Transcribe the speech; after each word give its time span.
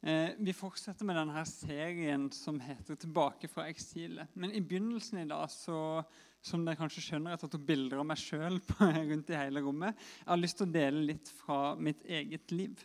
Eh, 0.00 0.30
vi 0.38 0.52
fortsetter 0.56 1.04
med 1.04 1.18
denne 1.18 1.42
serien 1.44 2.30
som 2.32 2.60
heter 2.60 2.96
'Tilbake 2.96 3.48
fra 3.48 3.66
eksilet'. 3.68 4.28
Men 4.34 4.52
i 4.52 4.60
begynnelsen 4.60 5.18
i 5.18 5.28
dag, 5.28 5.50
så, 5.50 6.02
som 6.42 6.64
dere 6.64 6.76
kanskje 6.76 7.02
skjønner, 7.04 7.30
jeg 7.30 7.38
har 7.38 7.42
tatt 7.42 7.54
opp 7.54 7.66
bilder 7.66 7.98
av 8.00 8.06
meg 8.06 8.16
sjøl 8.16 8.56
rundt 9.10 9.30
i 9.30 9.36
hele 9.36 9.60
rommet. 9.60 9.96
Jeg 10.24 10.26
har 10.26 10.40
lyst 10.40 10.56
til 10.56 10.68
å 10.68 10.72
dele 10.72 11.04
litt 11.04 11.28
fra 11.28 11.74
mitt 11.76 12.02
eget 12.04 12.50
liv. 12.50 12.80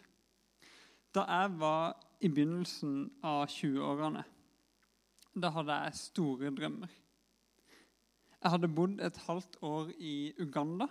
Da 1.16 1.24
jeg 1.24 1.56
var 1.60 1.96
i 2.20 2.28
begynnelsen 2.28 3.10
av 3.24 3.48
20-årene, 3.48 4.26
da 5.40 5.50
hadde 5.56 5.80
jeg 5.86 6.02
store 6.02 6.52
drømmer. 6.52 6.92
Jeg 8.44 8.52
hadde 8.52 8.68
bodd 8.76 9.00
et 9.00 9.18
halvt 9.18 9.56
år 9.64 9.96
i 10.00 10.34
Uganda, 10.38 10.90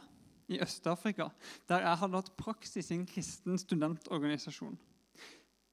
i 0.49 0.59
Øst-Afrika, 0.61 1.29
der 1.69 1.85
jeg 1.85 2.01
hadde 2.01 2.17
hatt 2.17 2.37
praksis 2.37 2.91
i 2.91 2.95
en 2.95 3.07
kristen 3.07 3.59
studentorganisasjon. 3.59 4.79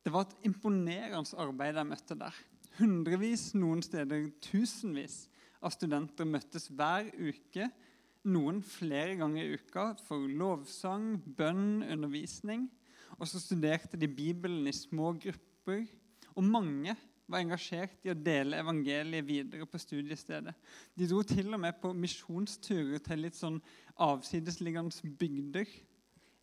Det 0.02 0.10
var 0.14 0.26
et 0.26 0.48
imponerende 0.50 1.38
arbeid 1.38 1.78
jeg 1.78 1.90
møtte 1.92 2.18
der. 2.18 2.38
Hundrevis, 2.80 3.52
noen 3.54 3.84
steder 3.86 4.32
tusenvis 4.42 5.28
av 5.62 5.74
studenter 5.76 6.26
møttes 6.26 6.70
hver 6.74 7.12
uke, 7.22 7.68
noen 8.32 8.62
flere 8.66 9.18
ganger 9.20 9.46
i 9.46 9.60
uka, 9.60 9.92
for 10.08 10.26
lovsang, 10.26 11.20
bønn, 11.38 11.84
undervisning. 11.86 12.66
Og 13.20 13.30
så 13.30 13.42
studerte 13.42 14.00
de 14.00 14.10
Bibelen 14.10 14.66
i 14.70 14.74
små 14.74 15.14
grupper. 15.22 15.86
Og 16.34 16.46
mange 16.48 16.96
var 17.30 17.44
engasjert 17.44 18.02
i 18.06 18.12
å 18.12 18.18
dele 18.18 18.60
evangeliet 18.62 19.28
videre 19.28 19.68
på 19.70 19.80
studiestedet. 19.82 20.56
De 20.98 21.08
dro 21.10 21.22
til 21.28 21.54
og 21.54 21.62
med 21.62 21.78
på 21.82 21.94
misjonsturer 21.94 23.04
til 23.06 23.22
litt 23.28 23.38
sånn 23.38 23.62
avsidesliggende 24.02 25.14
bygder 25.22 25.70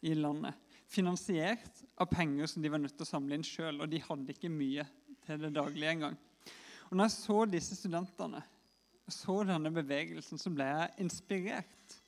i 0.07 0.15
landet 0.15 0.68
finansiert 0.89 1.83
av 2.01 2.09
penger 2.11 2.49
som 2.49 2.63
de 2.65 2.71
var 2.73 2.81
nødt 2.81 2.97
til 2.97 3.07
å 3.07 3.11
samle 3.11 3.37
inn 3.37 3.47
sjøl. 3.47 3.83
Og 3.83 3.91
de 3.91 4.01
hadde 4.03 4.35
ikke 4.35 4.53
mye 4.53 4.87
til 5.27 5.43
det 5.43 5.53
daglige 5.57 5.95
engang. 5.97 6.17
Og 6.89 6.97
når 6.97 7.09
jeg 7.09 7.17
så 7.19 7.39
disse 7.51 7.77
studentene, 7.77 8.41
så 9.09 9.41
denne 9.49 9.73
bevegelsen, 9.73 10.41
så 10.41 10.53
ble 10.53 10.67
jeg 10.69 11.05
inspirert. 11.05 11.99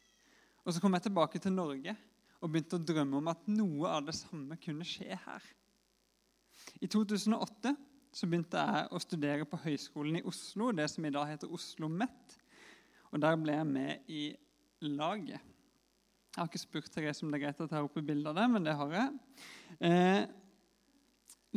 Og 0.65 0.75
så 0.75 0.83
kom 0.83 0.97
jeg 0.97 1.07
tilbake 1.09 1.41
til 1.41 1.55
Norge 1.57 1.95
og 2.41 2.49
begynte 2.49 2.79
å 2.79 2.85
drømme 2.85 3.21
om 3.21 3.31
at 3.33 3.49
noe 3.53 3.93
av 3.93 4.05
det 4.09 4.17
samme 4.17 4.57
kunne 4.61 4.87
skje 4.89 5.17
her. 5.25 5.47
I 6.81 6.89
2008 6.89 7.73
så 8.17 8.29
begynte 8.29 8.61
jeg 8.61 8.89
å 8.91 9.01
studere 9.03 9.47
på 9.49 9.61
Høgskolen 9.61 10.19
i 10.21 10.25
Oslo, 10.27 10.71
det 10.77 10.89
som 10.93 11.05
i 11.05 11.13
dag 11.15 11.29
heter 11.31 11.49
Oslo 11.49 11.87
OsloMet. 11.87 12.37
Og 13.11 13.23
der 13.23 13.37
ble 13.41 13.57
jeg 13.57 13.69
med 13.69 14.11
i 14.11 14.25
laget. 14.87 15.50
Jeg 16.41 16.47
har 16.47 16.55
ikke 16.55 16.61
spurt 16.63 16.87
Therese 16.89 17.21
om 17.21 17.29
det 17.29 17.37
er 17.37 17.43
greit 17.43 17.59
å 17.61 17.67
ta 17.69 17.83
opp 17.85 17.99
bilde 18.01 18.31
av 18.31 18.39
det, 18.39 18.45
men 18.49 18.65
det 18.65 18.73
har 18.73 18.93
jeg. 18.95 19.09
Eh, 19.85 20.23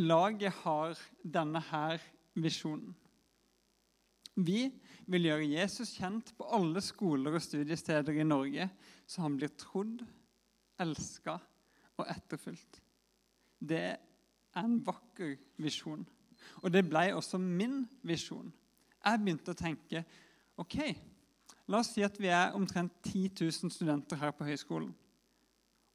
laget 0.04 0.58
har 0.58 1.00
denne 1.24 1.62
her 1.70 2.04
visjonen. 2.36 2.90
Vi 4.36 4.66
vil 5.08 5.30
gjøre 5.30 5.48
Jesus 5.48 5.94
kjent 5.96 6.34
på 6.36 6.50
alle 6.60 6.84
skoler 6.84 7.40
og 7.40 7.46
studiesteder 7.46 8.20
i 8.20 8.28
Norge, 8.28 8.68
så 9.08 9.24
han 9.24 9.40
blir 9.40 9.56
trodd, 9.56 10.04
elska 10.84 11.38
og 11.96 12.04
etterfulgt. 12.18 12.82
Det 13.64 13.86
er 13.88 14.60
en 14.66 14.82
vakker 14.84 15.38
visjon. 15.64 16.04
Og 16.60 16.76
det 16.76 16.84
ble 16.92 17.06
også 17.16 17.40
min 17.40 17.86
visjon. 18.04 18.52
Jeg 19.00 19.24
begynte 19.24 19.56
å 19.56 19.64
tenke 19.64 20.04
ok, 20.60 20.80
La 21.72 21.80
oss 21.80 21.94
si 21.96 22.04
at 22.04 22.18
vi 22.20 22.28
er 22.34 22.56
omtrent 22.58 22.94
10 23.08 23.30
000 23.40 23.72
studenter 23.72 24.20
her 24.20 24.34
på 24.36 24.48
høyskolen. 24.48 24.92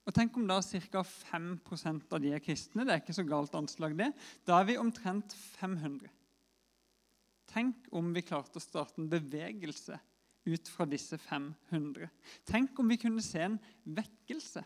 Og 0.08 0.14
Tenk 0.16 0.38
om 0.40 0.46
da 0.48 0.56
ca. 0.64 1.02
5% 1.04 2.14
av 2.16 2.22
de 2.24 2.30
er 2.32 2.40
kristne. 2.40 2.86
Det 2.86 2.94
er 2.94 3.02
ikke 3.02 3.16
så 3.18 3.26
galt 3.28 3.56
anslag, 3.58 3.92
det. 3.98 4.08
Da 4.48 4.56
er 4.56 4.70
vi 4.70 4.78
omtrent 4.80 5.34
500. 5.58 6.08
Tenk 7.52 7.90
om 7.96 8.08
vi 8.16 8.24
klarte 8.24 8.56
å 8.56 8.64
starte 8.64 9.02
en 9.02 9.10
bevegelse 9.12 9.98
ut 10.48 10.70
fra 10.72 10.86
disse 10.88 11.18
500. 11.20 12.08
Tenk 12.48 12.80
om 12.80 12.88
vi 12.88 13.00
kunne 13.00 13.24
se 13.24 13.44
en 13.44 13.58
vekkelse. 13.84 14.64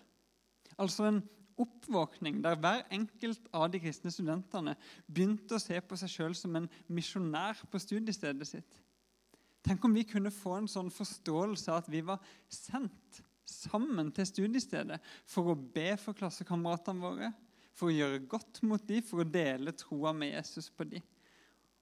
Altså 0.79 1.09
en 1.09 1.23
oppvåkning 1.63 2.39
der 2.45 2.57
hver 2.59 2.87
enkelt 2.95 3.51
av 3.55 3.67
de 3.73 3.83
kristne 3.83 4.13
studentene 4.15 4.77
begynte 5.07 5.59
å 5.59 5.63
se 5.63 5.79
på 5.83 5.99
seg 5.99 6.15
sjøl 6.15 6.39
som 6.39 6.55
en 6.59 6.71
misjonær 6.87 7.61
på 7.71 7.83
studiestedet 7.83 8.49
sitt. 8.49 8.83
Tenk 9.63 9.85
om 9.85 9.95
vi 9.95 10.05
kunne 10.09 10.33
få 10.35 10.57
en 10.59 10.71
sånn 10.71 10.91
forståelse 10.91 11.71
av 11.71 11.83
at 11.83 11.91
vi 11.93 12.03
var 12.07 12.23
sendt 12.51 13.23
sammen 13.47 14.11
til 14.15 14.27
studiestedet 14.27 14.99
for 15.29 15.53
å 15.53 15.59
be 15.59 15.93
for 16.01 16.19
klassekameratene 16.19 17.03
våre, 17.03 17.31
for 17.73 17.91
å 17.91 17.95
gjøre 17.95 18.25
godt 18.31 18.63
mot 18.67 18.83
dem, 18.89 19.05
for 19.07 19.23
å 19.23 19.29
dele 19.29 19.75
troa 19.77 20.13
med 20.17 20.35
Jesus 20.35 20.69
på 20.75 20.87
dem. 20.89 21.05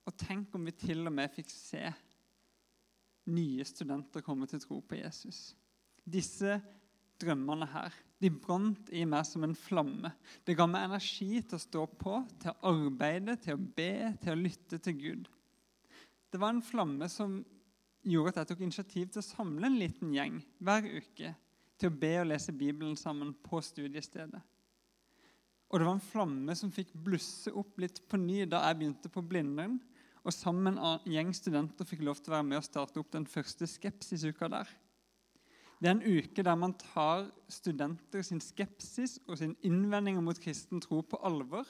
Og 0.06 0.16
tenk 0.18 0.54
om 0.56 0.66
vi 0.68 0.74
til 0.76 1.04
og 1.06 1.14
med 1.14 1.32
fikk 1.32 1.50
se 1.52 1.82
nye 3.30 3.64
studenter 3.68 4.24
komme 4.24 4.48
til 4.50 4.62
tro 4.62 4.80
på 4.84 4.98
Jesus. 5.00 5.50
Disse 6.04 6.58
drømmene 7.20 7.68
her 7.70 7.96
de 8.20 8.28
brant 8.32 8.90
i 8.92 9.06
meg 9.08 9.24
som 9.24 9.44
en 9.46 9.56
flamme. 9.56 10.12
Det 10.44 10.56
ga 10.56 10.66
meg 10.68 10.88
energi 10.88 11.40
til 11.40 11.56
å 11.56 11.62
stå 11.62 11.84
på, 12.00 12.18
til 12.42 12.52
å 12.52 12.72
arbeide, 12.74 13.38
til 13.40 13.56
å 13.56 13.68
be, 13.76 14.12
til 14.20 14.34
å 14.34 14.40
lytte 14.40 14.80
til 14.84 14.98
Gud. 15.00 15.30
Det 16.30 16.40
var 16.40 16.52
en 16.52 16.64
flamme 16.64 17.08
som 17.10 17.40
gjorde 18.06 18.32
at 18.32 18.40
jeg 18.42 18.50
tok 18.52 18.64
initiativ 18.64 19.10
til 19.10 19.22
å 19.22 19.26
samle 19.26 19.68
en 19.68 19.78
liten 19.80 20.12
gjeng 20.14 20.40
hver 20.62 20.86
uke 20.88 21.34
til 21.80 21.90
å 21.90 21.98
be 22.02 22.12
og 22.20 22.28
lese 22.30 22.52
Bibelen 22.52 22.96
sammen 22.98 23.32
på 23.44 23.60
studiestedet. 23.64 24.40
Og 25.70 25.78
det 25.78 25.86
var 25.86 25.96
en 25.96 26.02
flamme 26.02 26.54
som 26.58 26.72
fikk 26.74 26.90
blusse 26.98 27.52
opp 27.54 27.78
litt 27.80 28.00
på 28.10 28.18
ny 28.18 28.42
da 28.50 28.64
jeg 28.66 28.80
begynte 28.80 29.12
på 29.12 29.22
Blindern. 29.22 29.78
Og 30.26 30.34
sammen 30.34 30.74
med 30.74 30.80
en 30.82 31.12
gjeng 31.14 31.30
studenter 31.36 31.86
fikk 31.88 32.02
lov 32.04 32.18
til 32.18 32.32
å 32.32 32.36
være 32.36 32.48
med 32.48 32.58
og 32.58 32.66
starte 32.66 33.00
opp 33.00 33.12
den 33.14 33.28
første 33.30 33.68
skepsisuka 33.70 34.50
der. 34.52 34.72
Det 35.80 35.88
er 35.88 35.94
en 35.94 36.04
uke 36.04 36.42
der 36.44 36.58
man 36.60 36.74
tar 36.76 37.30
studenter 37.48 38.24
sin 38.26 38.42
skepsis 38.44 39.16
og 39.24 39.38
sin 39.40 39.54
innvendinger 39.64 40.20
mot 40.20 40.40
kristen 40.42 40.82
tro 40.84 41.00
på 41.00 41.20
alvor, 41.24 41.64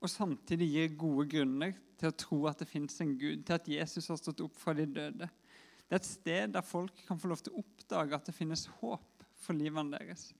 og 0.00 0.08
samtidig 0.08 0.70
gir 0.70 0.96
gode 1.00 1.26
grunner 1.34 1.74
til 2.00 2.08
å 2.08 2.16
tro 2.16 2.38
at 2.48 2.62
det 2.62 2.70
fins 2.70 2.96
en 3.04 3.12
Gud, 3.20 3.44
til 3.44 3.56
at 3.58 3.68
Jesus 3.68 4.08
har 4.08 4.16
stått 4.20 4.40
opp 4.44 4.56
fra 4.56 4.72
de 4.76 4.86
døde. 4.88 5.28
Det 5.94 6.00
er 6.00 6.02
et 6.02 6.10
sted 6.10 6.54
der 6.56 6.64
folk 6.66 6.96
kan 7.06 7.18
få 7.22 7.28
lov 7.30 7.38
til 7.38 7.52
å 7.54 7.60
oppdage 7.60 8.16
at 8.16 8.26
det 8.26 8.32
finnes 8.34 8.64
håp 8.80 9.20
for 9.38 9.54
livene 9.54 9.94
deres. 9.94 10.32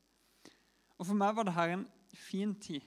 Og 0.99 1.07
For 1.07 1.15
meg 1.15 1.37
var 1.37 1.47
det 1.47 1.55
her 1.55 1.75
en 1.77 1.85
fin 2.11 2.57
tid. 2.59 2.83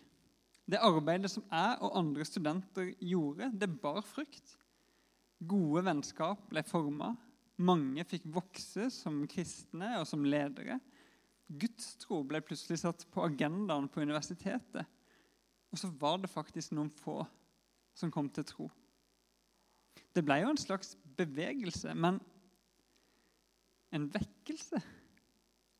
Det 0.67 0.81
arbeidet 0.83 1.31
som 1.31 1.45
jeg 1.47 1.77
og 1.79 1.95
andre 1.95 2.27
studenter 2.27 2.91
gjorde, 2.99 3.53
det 3.55 3.71
bar 3.79 4.01
frukt. 4.03 4.57
Gode 5.39 5.85
vennskap 5.87 6.43
ble 6.51 6.65
forma. 6.67 7.13
Mange 7.55 8.03
fikk 8.03 8.27
vokse 8.35 8.91
som 8.91 9.23
kristne 9.31 9.95
og 10.01 10.07
som 10.11 10.27
ledere. 10.27 10.81
Gudstro 11.47 12.19
ble 12.27 12.43
plutselig 12.43 12.83
satt 12.83 13.07
på 13.15 13.23
agendaen 13.31 13.87
på 13.87 14.03
universitetet. 14.03 14.83
Og 15.71 15.79
så 15.79 15.95
var 16.03 16.19
det 16.19 16.35
faktisk 16.35 16.75
noen 16.75 16.91
få 16.91 17.21
som 17.95 18.11
kom 18.11 18.27
til 18.27 18.51
tro. 18.51 18.73
Det 20.11 20.27
ble 20.27 20.43
jo 20.43 20.51
en 20.51 20.65
slags 20.67 20.97
bevegelse, 21.15 21.95
men 21.95 22.19
en 23.97 24.07
vekkelse. 24.13 24.81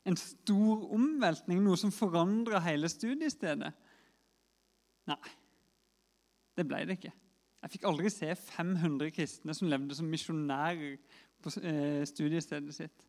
En 0.08 0.16
stor 0.18 0.84
omveltning, 0.94 1.60
noe 1.64 1.78
som 1.80 1.92
forandra 1.94 2.60
hele 2.64 2.88
studiestedet. 2.90 3.72
Nei, 5.08 5.20
det 6.56 6.66
ble 6.68 6.84
det 6.88 6.98
ikke. 6.98 7.14
Jeg 7.58 7.74
fikk 7.74 7.88
aldri 7.90 8.10
se 8.12 8.30
500 8.38 9.10
kristne 9.14 9.54
som 9.56 9.68
levde 9.70 9.96
som 9.98 10.08
misjonærer 10.10 10.98
på 11.42 11.52
eh, 11.62 12.04
studiestedet 12.06 12.74
sitt. 12.74 13.04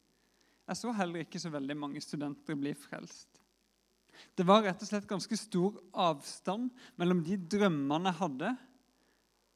Jeg 0.69 0.77
så 0.77 0.93
heller 0.93 1.23
ikke 1.25 1.41
så 1.41 1.51
veldig 1.53 1.77
mange 1.77 2.01
studenter 2.03 2.57
bli 2.57 2.73
frelst. 2.77 3.39
Det 4.35 4.45
var 4.45 4.65
rett 4.65 4.81
og 4.83 4.89
slett 4.89 5.07
ganske 5.09 5.37
stor 5.39 5.77
avstand 5.97 6.69
mellom 6.99 7.21
de 7.25 7.37
drømmene 7.39 8.11
jeg 8.11 8.19
hadde, 8.19 8.51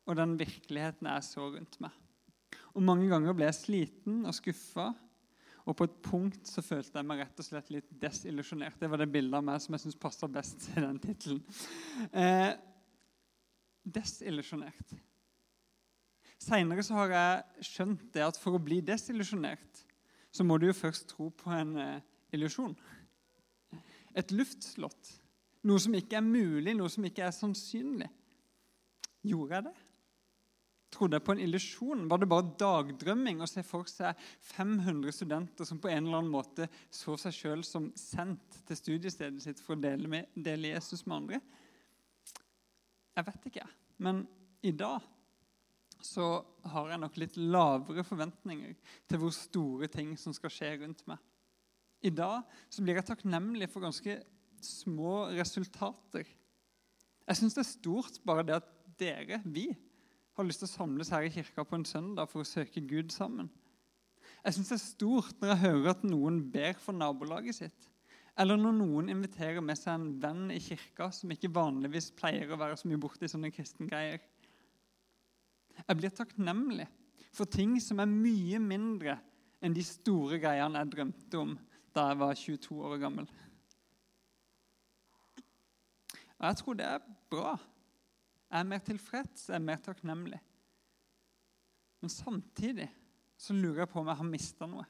og 0.07 0.17
den 0.19 0.37
virkeligheten 0.39 1.09
jeg 1.09 1.25
så 1.27 1.49
rundt 1.53 1.77
meg. 1.83 1.93
Og 2.73 2.85
Mange 2.85 3.09
ganger 3.11 3.35
ble 3.37 3.47
jeg 3.49 3.59
sliten 3.59 4.23
og 4.25 4.35
skuffa 4.37 4.91
og 5.63 5.77
på 5.79 5.87
et 5.87 5.95
punkt 6.03 6.49
så 6.49 6.63
følte 6.65 6.99
jeg 6.99 7.07
meg 7.07 7.21
rett 7.23 7.39
og 7.39 7.47
slett 7.47 7.69
litt 7.71 7.87
desillusjonert. 8.01 8.75
Det 8.81 8.89
var 8.91 8.99
det 8.99 9.11
bildet 9.13 9.37
av 9.39 9.45
meg 9.47 9.61
som 9.63 9.75
jeg 9.75 9.85
syns 9.85 9.99
passer 9.99 10.31
best 10.31 10.65
til 10.67 10.83
den 10.83 10.99
tittelen. 11.03 11.39
Eh, 12.11 12.51
desillusjonert. 13.83 14.95
Seinere 16.43 16.83
har 16.97 17.15
jeg 17.15 17.67
skjønt 17.69 18.09
det 18.15 18.25
at 18.25 18.39
for 18.39 18.57
å 18.57 18.63
bli 18.63 18.81
desillusjonert, 18.83 19.85
så 20.33 20.43
må 20.43 20.57
du 20.59 20.67
jo 20.67 20.75
først 20.75 21.07
tro 21.13 21.29
på 21.31 21.53
en 21.55 21.77
eh, 21.79 22.03
illusjon. 22.35 22.75
Et 24.19 24.35
luftslott. 24.35 25.13
Noe 25.63 25.79
som 25.79 25.95
ikke 25.95 26.19
er 26.19 26.27
mulig, 26.27 26.75
noe 26.75 26.91
som 26.91 27.05
ikke 27.07 27.23
er 27.23 27.31
sannsynlig. 27.31 28.09
Gjorde 29.23 29.55
jeg 29.55 29.67
det? 29.69 29.75
Trodde 30.93 31.17
jeg 31.17 31.25
på 31.25 31.33
en 31.35 31.41
illusjon? 31.43 32.05
Var 32.09 32.21
det 32.21 32.29
bare 32.31 32.51
dagdrømming 32.61 33.41
å 33.41 33.49
se 33.49 33.63
for 33.65 33.89
seg 33.89 34.19
500 34.53 35.15
studenter 35.15 35.67
som 35.67 35.81
på 35.81 35.91
en 35.91 36.05
eller 36.05 36.21
annen 36.21 36.33
måte 36.33 36.69
så 36.93 37.17
seg 37.19 37.35
sjøl 37.35 37.65
som 37.67 37.89
sendt 37.99 38.61
til 38.67 38.79
studiestedet 38.79 39.43
sitt 39.43 39.61
for 39.63 39.75
å 39.75 39.83
dele, 39.83 40.09
med, 40.09 40.29
dele 40.35 40.75
Jesus 40.75 41.05
med 41.07 41.17
andre? 41.17 41.41
Jeg 43.13 43.27
vet 43.29 43.49
ikke. 43.49 43.67
Men 44.03 44.23
i 44.65 44.73
dag 44.75 45.03
så 46.03 46.27
har 46.73 46.91
jeg 46.91 46.99
nok 46.99 47.17
litt 47.21 47.37
lavere 47.39 48.03
forventninger 48.05 48.75
til 49.07 49.21
hvor 49.21 49.33
store 49.35 49.87
ting 49.91 50.15
som 50.19 50.35
skal 50.35 50.51
skje 50.51 50.73
rundt 50.81 51.05
meg. 51.09 51.19
I 52.03 52.11
dag 52.11 52.43
så 52.67 52.83
blir 52.83 52.99
jeg 52.99 53.07
takknemlig 53.07 53.69
for 53.71 53.85
ganske 53.85 54.17
små 54.63 55.29
resultater. 55.31 56.27
Jeg 57.23 57.39
syns 57.39 57.55
det 57.55 57.63
er 57.63 57.69
stort 57.69 58.19
bare 58.27 58.43
det 58.47 58.57
at 58.59 58.69
dere, 58.99 59.39
vi, 59.45 59.69
har 60.37 60.47
lyst 60.47 60.63
til 60.63 60.69
å 60.69 60.73
samles 60.73 61.11
her 61.13 61.25
i 61.27 61.31
kirka 61.33 61.65
på 61.67 61.77
en 61.77 61.85
søndag 61.85 62.29
for 62.31 62.41
å 62.41 62.47
søke 62.47 62.81
Gud 62.89 63.13
sammen. 63.13 63.51
Jeg 64.43 64.57
syns 64.57 64.71
det 64.71 64.77
er 64.77 64.83
stort 64.83 65.41
når 65.41 65.53
jeg 65.53 65.63
hører 65.63 65.89
at 65.93 66.05
noen 66.07 66.39
ber 66.51 66.77
for 66.81 66.97
nabolaget 66.97 67.59
sitt. 67.61 67.89
Eller 68.39 68.57
når 68.57 68.73
noen 68.79 69.11
inviterer 69.13 69.61
med 69.61 69.77
seg 69.77 69.93
en 69.93 70.07
venn 70.23 70.47
i 70.51 70.59
kirka 70.63 71.11
som 71.13 71.31
ikke 71.31 71.51
vanligvis 71.53 72.09
pleier 72.17 72.49
å 72.49 72.57
være 72.59 72.79
så 72.79 72.89
mye 72.89 73.01
borte 73.01 73.27
i 73.27 73.31
sånne 73.31 73.53
kristengreier. 73.53 74.23
Jeg 75.83 75.99
blir 75.99 76.13
takknemlig 76.13 76.87
for 77.33 77.49
ting 77.49 77.77
som 77.81 78.01
er 78.01 78.09
mye 78.09 78.59
mindre 78.61 79.19
enn 79.63 79.75
de 79.75 79.85
store 79.85 80.41
greiene 80.41 80.81
jeg 80.81 80.91
drømte 80.95 81.39
om 81.39 81.53
da 81.93 82.09
jeg 82.09 82.19
var 82.23 82.39
22 82.41 82.79
år 82.89 82.97
gammel. 83.05 83.29
Og 86.41 86.49
jeg 86.49 86.59
tror 86.59 86.77
det 86.79 86.89
er 86.89 87.05
bra. 87.31 87.53
Er 88.53 88.65
mer 88.67 88.83
tilfreds, 88.85 89.47
er 89.49 89.63
mer 89.63 89.79
takknemlig. 89.81 90.39
Men 92.03 92.11
samtidig 92.11 92.89
så 93.39 93.55
lurer 93.55 93.83
jeg 93.83 93.91
på 93.93 94.01
om 94.01 94.11
jeg 94.11 94.19
har 94.19 94.29
mista 94.29 94.67
noe. 94.69 94.85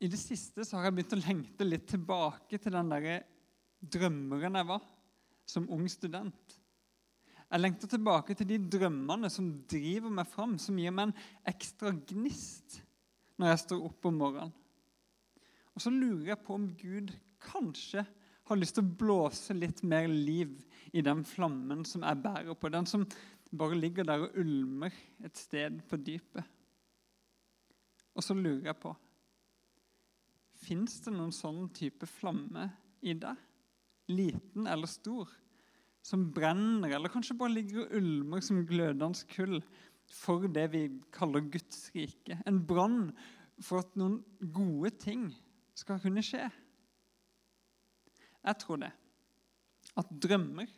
I 0.00 0.08
det 0.08 0.20
siste 0.20 0.64
så 0.64 0.78
har 0.78 0.88
jeg 0.88 0.96
begynt 0.96 1.18
å 1.18 1.20
lengte 1.20 1.66
litt 1.66 1.84
tilbake 1.90 2.56
til 2.56 2.72
den 2.72 2.92
der 2.94 3.26
drømmeren 3.80 4.56
jeg 4.56 4.68
var 4.70 4.86
som 5.50 5.68
ung 5.74 5.84
student. 5.92 6.56
Jeg 7.50 7.60
lengter 7.60 7.90
tilbake 7.90 8.36
til 8.38 8.46
de 8.46 8.60
drømmene 8.78 9.28
som 9.32 9.50
driver 9.68 10.12
meg 10.14 10.28
fram, 10.30 10.54
som 10.62 10.78
gir 10.78 10.94
meg 10.94 11.10
en 11.10 11.50
ekstra 11.50 11.90
gnist 11.92 12.78
når 13.40 13.52
jeg 13.52 13.62
står 13.64 13.84
opp 13.88 14.06
om 14.06 14.20
morgenen. 14.22 14.54
Og 15.74 15.82
så 15.82 15.90
lurer 15.92 16.32
jeg 16.32 16.42
på 16.46 16.56
om 16.56 16.68
Gud 16.78 17.12
kanskje 17.42 18.04
har 18.50 18.58
lyst 18.58 18.76
til 18.78 18.86
å 18.86 18.94
blåse 19.02 19.54
litt 19.54 19.82
mer 19.86 20.08
liv 20.10 20.56
i 20.92 21.02
den 21.06 21.22
flammen 21.26 21.84
som 21.86 22.02
jeg 22.06 22.22
bærer 22.24 22.56
på. 22.58 22.70
Den 22.72 22.88
som 22.88 23.06
bare 23.50 23.78
ligger 23.78 24.06
der 24.06 24.26
og 24.26 24.38
ulmer 24.38 24.94
et 25.24 25.38
sted 25.38 25.80
på 25.90 25.98
dypet. 26.02 26.42
Og 28.14 28.26
så 28.26 28.34
lurer 28.36 28.72
jeg 28.72 28.80
på 28.82 28.94
Fins 30.60 30.98
det 31.00 31.12
noen 31.14 31.32
sånn 31.32 31.70
type 31.72 32.04
flamme 32.04 32.66
i 33.00 33.14
deg? 33.16 33.38
Liten 34.12 34.66
eller 34.68 34.90
stor? 34.90 35.30
Som 36.04 36.26
brenner, 36.34 36.92
eller 36.96 37.12
kanskje 37.12 37.36
bare 37.38 37.54
ligger 37.54 37.86
og 37.86 37.94
ulmer 37.96 38.44
som 38.44 38.60
glødende 38.68 39.24
kull 39.32 39.62
for 40.10 40.44
det 40.52 40.66
vi 40.74 40.82
kaller 41.14 41.46
Guds 41.48 41.86
rike. 41.94 42.36
En 42.44 42.60
brann 42.66 43.12
for 43.62 43.80
at 43.84 43.96
noen 44.00 44.18
gode 44.52 44.92
ting 45.00 45.30
skal 45.76 46.00
kunne 46.02 46.24
skje. 46.24 46.48
Jeg 48.46 48.60
tror 48.62 48.80
det. 48.82 48.92
At 49.98 50.10
drømmer 50.22 50.68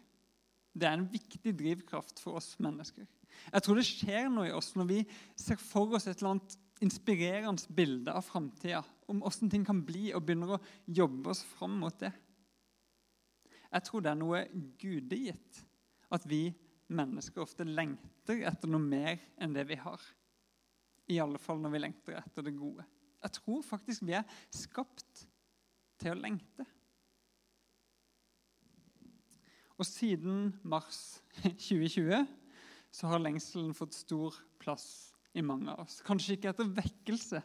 det 0.73 0.89
er 0.89 0.97
en 0.97 1.09
viktig 1.13 1.53
drivkraft 1.59 2.21
for 2.23 2.39
oss 2.41 2.55
mennesker. 2.63 3.05
Jeg 3.53 3.65
tror 3.65 3.79
det 3.79 3.87
skjer 3.89 4.29
noe 4.33 4.49
i 4.49 4.55
oss 4.57 4.73
når 4.77 4.89
vi 4.89 5.01
ser 5.39 5.61
for 5.61 5.97
oss 5.97 6.09
et 6.09 6.17
eller 6.21 6.35
annet 6.35 6.57
inspirerende 6.83 7.75
bilde 7.77 8.13
av 8.13 8.25
framtida, 8.27 8.81
om 9.07 9.23
åssen 9.29 9.51
ting 9.53 9.65
kan 9.67 9.83
bli, 9.87 10.11
og 10.17 10.25
begynner 10.25 10.57
å 10.57 10.63
jobbe 10.89 11.31
oss 11.31 11.45
fram 11.47 11.77
mot 11.83 11.99
det. 12.01 12.11
Jeg 13.73 13.87
tror 13.87 14.03
det 14.05 14.11
er 14.13 14.19
noe 14.21 14.41
gudegitt 14.81 15.63
at 16.13 16.27
vi 16.29 16.47
mennesker 16.93 17.45
ofte 17.45 17.65
lengter 17.69 18.43
etter 18.49 18.69
noe 18.69 18.83
mer 18.83 19.21
enn 19.41 19.55
det 19.55 19.65
vi 19.69 19.79
har. 19.81 20.01
I 21.13 21.21
alle 21.23 21.41
fall 21.41 21.61
når 21.63 21.77
vi 21.77 21.83
lengter 21.85 22.19
etter 22.19 22.45
det 22.47 22.57
gode. 22.57 22.85
Jeg 23.23 23.37
tror 23.39 23.63
faktisk 23.65 24.05
vi 24.09 24.17
er 24.19 24.27
skapt 24.53 25.27
til 26.03 26.13
å 26.13 26.19
lengte. 26.19 26.67
Og 29.83 29.89
siden 29.89 30.53
mars 30.63 31.19
2020 31.43 32.23
så 32.93 33.09
har 33.11 33.23
lengselen 33.25 33.73
fått 33.75 33.97
stor 33.97 34.37
plass 34.63 35.11
i 35.35 35.43
mange 35.43 35.73
av 35.73 35.83
oss. 35.83 35.99
Kanskje 36.07 36.37
ikke 36.37 36.53
etter 36.53 36.69
vekkelse, 36.77 37.41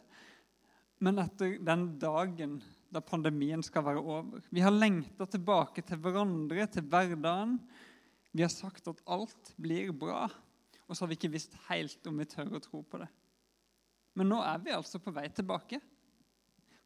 men 1.02 1.18
etter 1.18 1.56
den 1.66 1.88
dagen 1.98 2.58
da 2.94 3.02
pandemien 3.02 3.64
skal 3.64 3.86
være 3.88 4.02
over. 4.02 4.44
Vi 4.54 4.62
har 4.62 4.74
lengta 4.74 5.26
tilbake 5.26 5.82
til 5.88 5.98
hverandre, 6.04 6.68
til 6.70 6.86
hverdagen. 6.86 7.58
Vi 8.30 8.44
har 8.44 8.54
sagt 8.54 8.86
at 8.92 9.02
alt 9.08 9.52
blir 9.58 9.90
bra, 9.96 10.28
og 10.86 10.94
så 10.94 11.04
har 11.04 11.10
vi 11.10 11.18
ikke 11.18 11.34
visst 11.34 11.58
helt 11.66 12.06
om 12.06 12.22
vi 12.22 12.28
tør 12.28 12.54
å 12.54 12.62
tro 12.62 12.84
på 12.86 13.02
det. 13.02 13.10
Men 14.14 14.30
nå 14.30 14.38
er 14.46 14.62
vi 14.62 14.78
altså 14.78 15.02
på 15.02 15.14
vei 15.16 15.26
tilbake. 15.34 15.80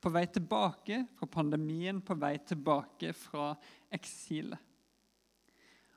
På 0.03 0.11
vei 0.17 0.25
tilbake 0.33 1.05
fra 1.19 1.29
pandemien, 1.31 2.01
på 2.01 2.17
vei 2.19 2.39
tilbake 2.47 3.13
fra 3.17 3.53
eksilet. 3.93 4.72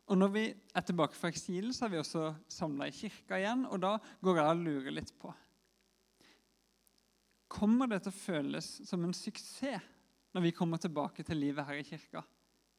Og 0.05 0.17
Når 0.17 0.29
vi 0.35 0.43
er 0.53 0.85
tilbake 0.85 1.17
fra 1.17 1.31
eksil, 1.33 1.71
så 1.73 1.87
er 1.87 1.95
vi 1.95 1.97
også 1.97 2.27
samla 2.51 2.87
i 2.89 2.93
kirka 2.93 3.39
igjen. 3.39 3.65
Og 3.73 3.81
da 3.81 3.95
går 4.21 4.37
jeg 4.37 4.51
og 4.51 4.63
lurer 4.67 4.95
litt 4.99 5.13
på 5.21 5.33
Kommer 7.55 7.87
det 7.87 8.01
til 8.03 8.11
å 8.11 8.17
føles 8.17 8.67
som 8.83 9.03
en 9.05 9.13
suksess 9.15 9.93
når 10.35 10.43
vi 10.43 10.51
kommer 10.51 10.81
tilbake 10.81 11.23
til 11.23 11.39
livet 11.39 11.63
her 11.63 11.79
i 11.79 11.85
kirka? 11.87 12.25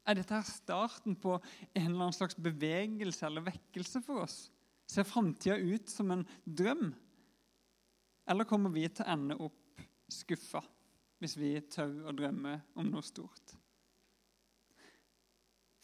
Er 0.07 0.19
dette 0.19 0.37
her 0.37 0.45
starten 0.45 1.17
på 1.19 1.39
en 1.39 1.87
eller 1.87 2.03
annen 2.05 2.15
slags 2.15 2.37
bevegelse 2.37 3.25
eller 3.27 3.47
vekkelse 3.47 4.03
for 4.05 4.27
oss? 4.27 4.37
Ser 4.87 5.09
framtida 5.09 5.57
ut 5.57 5.89
som 5.91 6.13
en 6.13 6.27
drøm? 6.45 6.91
Eller 8.29 8.47
kommer 8.47 8.75
vi 8.75 8.85
til 8.91 9.07
å 9.07 9.15
ende 9.17 9.39
opp 9.43 9.83
skuffa 10.13 10.61
hvis 11.23 11.39
vi 11.41 11.55
tør 11.73 12.11
å 12.11 12.15
drømme 12.15 12.59
om 12.77 12.93
noe 12.93 13.07
stort? 13.07 13.57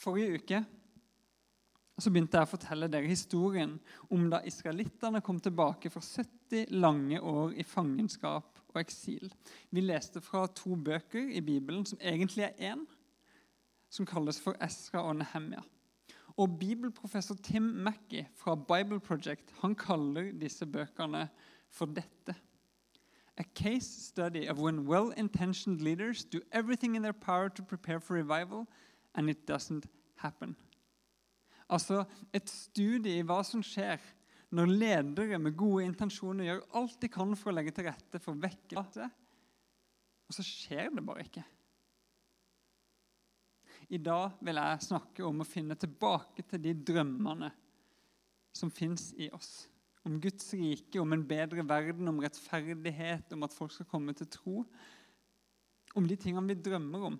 Forrige 0.02 0.42
uke 0.42 0.62
så 2.02 2.10
begynte 2.10 2.38
jeg 2.38 2.48
å 2.48 2.50
fortelle 2.50 2.88
dere 2.90 3.10
historien 3.10 3.76
om 4.10 4.26
da 4.32 4.40
israelittene 4.48 5.22
kom 5.24 5.38
tilbake 5.42 5.90
fra 5.92 6.02
70 6.02 6.72
lange 6.82 7.20
år 7.20 7.54
i 7.54 7.66
fangenskap 7.66 8.58
og 8.72 8.80
eksil. 8.80 9.30
Vi 9.70 9.84
leste 9.84 10.22
fra 10.24 10.46
to 10.50 10.74
bøker 10.76 11.30
i 11.30 11.42
Bibelen 11.44 11.86
som 11.88 12.00
egentlig 12.02 12.48
er 12.48 12.72
én, 12.72 12.82
som 13.92 14.08
kalles 14.08 14.40
for 14.40 14.56
Esra 14.64 15.04
og 15.04 15.20
Nehemia. 15.20 15.62
Og 16.40 16.58
Bibelprofessor 16.58 17.36
Tim 17.44 17.62
Mackey 17.84 18.24
fra 18.40 18.54
Bible 18.56 19.00
Project 19.00 19.52
han 19.60 19.76
kaller 19.76 20.32
disse 20.40 20.66
bøkene 20.66 21.26
for 21.70 21.86
dette. 21.86 22.34
A 23.38 23.44
case 23.54 23.88
study 23.88 24.46
of 24.48 24.58
when 24.58 24.86
well-intentioned 24.86 25.80
leaders 25.80 26.24
do 26.24 26.40
everything 26.52 26.96
in 26.96 27.02
their 27.02 27.12
power 27.12 27.48
to 27.48 27.62
prepare 27.62 28.00
for 28.00 28.14
revival, 28.14 28.66
and 29.14 29.28
it 29.28 29.46
doesn't 29.46 29.84
happen. 30.16 30.56
Altså 31.72 32.02
et 32.34 32.50
studie 32.52 33.18
i 33.18 33.24
hva 33.26 33.40
som 33.46 33.62
skjer 33.64 34.02
når 34.52 34.68
ledere 34.68 35.38
med 35.40 35.56
gode 35.56 35.86
intensjoner 35.86 36.50
gjør 36.50 36.62
alt 36.76 36.98
de 37.00 37.08
kan 37.12 37.32
for 37.38 37.52
å 37.52 37.56
legge 37.56 37.72
til 37.72 37.86
rette 37.88 38.20
for 38.20 38.36
vekkelse, 38.36 39.06
og 40.28 40.36
så 40.36 40.44
skjer 40.44 40.92
det 40.92 41.04
bare 41.06 41.24
ikke. 41.24 41.44
I 43.92 44.00
dag 44.00 44.38
vil 44.44 44.60
jeg 44.60 44.84
snakke 44.86 45.24
om 45.24 45.42
å 45.42 45.48
finne 45.48 45.76
tilbake 45.76 46.44
til 46.48 46.62
de 46.64 46.72
drømmene 46.92 47.50
som 48.56 48.70
fins 48.72 49.10
i 49.20 49.28
oss. 49.32 49.66
Om 50.04 50.18
Guds 50.20 50.48
rike, 50.56 51.00
om 51.00 51.12
en 51.14 51.24
bedre 51.28 51.64
verden, 51.66 52.08
om 52.08 52.20
rettferdighet, 52.20 53.32
om 53.36 53.44
at 53.46 53.54
folk 53.56 53.72
skal 53.74 53.88
komme 53.88 54.14
til 54.16 54.28
tro. 54.32 54.62
Om 55.96 56.08
de 56.08 56.16
tingene 56.20 56.52
vi 56.52 56.58
drømmer 56.60 57.06
om. 57.12 57.18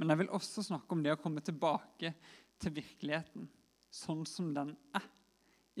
Men 0.00 0.12
jeg 0.12 0.22
vil 0.22 0.32
også 0.36 0.64
snakke 0.64 0.96
om 0.96 1.02
det 1.04 1.12
å 1.12 1.20
komme 1.20 1.42
tilbake 1.44 2.14
til 2.60 2.74
virkeligheten 2.76 3.48
sånn 3.90 4.22
som 4.28 4.52
den 4.54 4.74
er, 4.96 5.06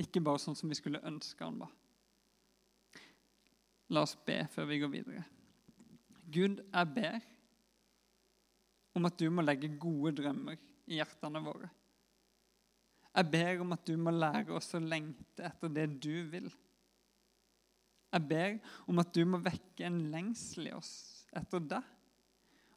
ikke 0.00 0.22
bare 0.24 0.40
sånn 0.42 0.56
som 0.58 0.70
vi 0.70 0.78
skulle 0.78 1.02
ønske 1.06 1.44
den 1.44 1.60
var. 1.62 1.74
La 3.90 4.04
oss 4.06 4.16
be 4.26 4.38
før 4.52 4.68
vi 4.70 4.78
går 4.82 4.92
videre. 4.92 5.24
Gud, 6.30 6.60
jeg 6.62 6.94
ber 6.94 7.18
om 8.94 9.06
at 9.08 9.18
du 9.18 9.26
må 9.34 9.42
legge 9.42 9.70
gode 9.82 10.14
drømmer 10.20 10.58
i 10.90 10.98
hjertene 10.98 11.42
våre. 11.42 11.70
Jeg 13.10 13.30
ber 13.32 13.62
om 13.64 13.74
at 13.74 13.86
du 13.86 13.96
må 13.98 14.12
lære 14.14 14.54
oss 14.54 14.70
å 14.78 14.82
lengte 14.82 15.46
etter 15.48 15.72
det 15.74 15.88
du 16.02 16.12
vil. 16.30 16.46
Jeg 18.10 18.26
ber 18.30 18.58
om 18.90 19.02
at 19.02 19.10
du 19.14 19.24
må 19.26 19.40
vekke 19.42 19.86
en 19.86 19.98
lengsel 20.12 20.70
i 20.70 20.74
oss 20.74 20.92
etter 21.36 21.62
deg 21.74 21.96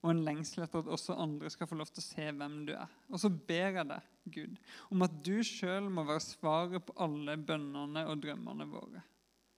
og 0.04 0.10
en 0.12 0.24
lengsel 0.26 0.66
etter 0.66 0.84
at 0.84 0.92
også 0.92 1.16
andre 1.16 1.50
skal 1.52 1.70
få 1.70 1.78
lov 1.80 1.88
til 1.88 2.04
å 2.04 2.06
se 2.06 2.26
hvem 2.36 2.58
du 2.68 2.74
er. 2.76 2.92
Og 3.08 3.22
så 3.24 3.30
ber 3.32 3.78
jeg 3.80 3.88
deg, 3.88 4.10
Gud, 4.36 4.58
om 4.92 5.06
at 5.06 5.16
du 5.24 5.38
sjøl 5.48 5.88
må 5.92 6.04
være 6.08 6.26
svaret 6.26 6.84
på 6.84 6.96
alle 7.06 7.38
bønnene 7.40 8.04
og 8.12 8.20
drømmene 8.24 8.68
våre. 8.68 9.04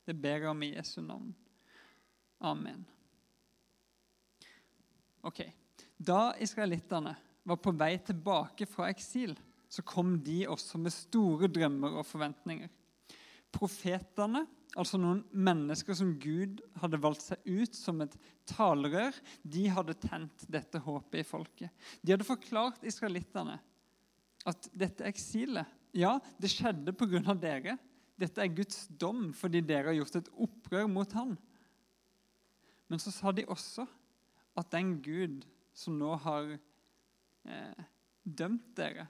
Det 0.06 0.14
ber 0.14 0.44
jeg 0.44 0.52
om 0.52 0.62
i 0.62 0.76
Jesu 0.76 1.00
navn. 1.02 1.32
Amen. 2.46 2.84
Ok. 5.26 5.42
Da 5.98 6.36
israelittene 6.38 7.16
var 7.46 7.62
på 7.62 7.74
vei 7.74 7.96
tilbake 8.06 8.68
fra 8.70 8.92
eksil, 8.94 9.34
så 9.70 9.82
kom 9.82 10.20
de 10.22 10.44
også 10.50 10.78
med 10.82 10.94
store 10.94 11.50
drømmer 11.50 11.98
og 11.98 12.06
forventninger. 12.06 12.70
Profetene, 13.56 14.44
altså 14.76 15.00
noen 15.00 15.22
mennesker 15.32 15.96
som 15.98 16.14
Gud 16.22 16.60
hadde 16.82 17.00
valgt 17.02 17.24
seg 17.24 17.48
ut 17.48 17.78
som 17.78 18.02
et 18.04 18.16
talerør, 18.50 19.16
de 19.42 19.66
hadde 19.72 19.96
tent 20.04 20.46
dette 20.52 20.82
håpet 20.84 21.22
i 21.22 21.28
folket. 21.28 21.88
De 22.02 22.14
hadde 22.14 22.28
forklart 22.28 22.84
israelittene 22.88 23.58
at 24.46 24.70
dette 24.76 25.08
eksilet 25.08 25.72
ja, 25.96 26.18
det 26.38 26.52
skjedde 26.52 26.92
pga. 26.92 27.34
dere. 27.40 27.78
Dette 28.20 28.44
er 28.44 28.52
Guds 28.52 28.86
dom 28.88 29.30
fordi 29.36 29.62
dere 29.64 29.94
har 29.94 30.00
gjort 30.02 30.20
et 30.20 30.32
opprør 30.44 30.90
mot 30.92 31.12
han. 31.16 31.36
Men 32.92 33.02
så 33.02 33.14
sa 33.16 33.32
de 33.32 33.48
også 33.48 33.86
at 34.60 34.72
den 34.76 34.98
Gud 35.04 35.46
som 35.76 35.96
nå 36.00 36.14
har 36.24 36.52
eh, 36.52 37.86
dømt 38.24 38.76
dere, 38.78 39.08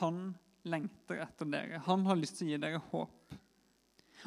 han 0.00 0.30
lengter 0.66 1.20
etter 1.22 1.50
dere. 1.50 1.82
Han 1.86 2.06
har 2.06 2.18
lyst 2.18 2.38
til 2.38 2.48
å 2.48 2.50
gi 2.52 2.62
dere 2.62 2.82
håp. 2.90 3.36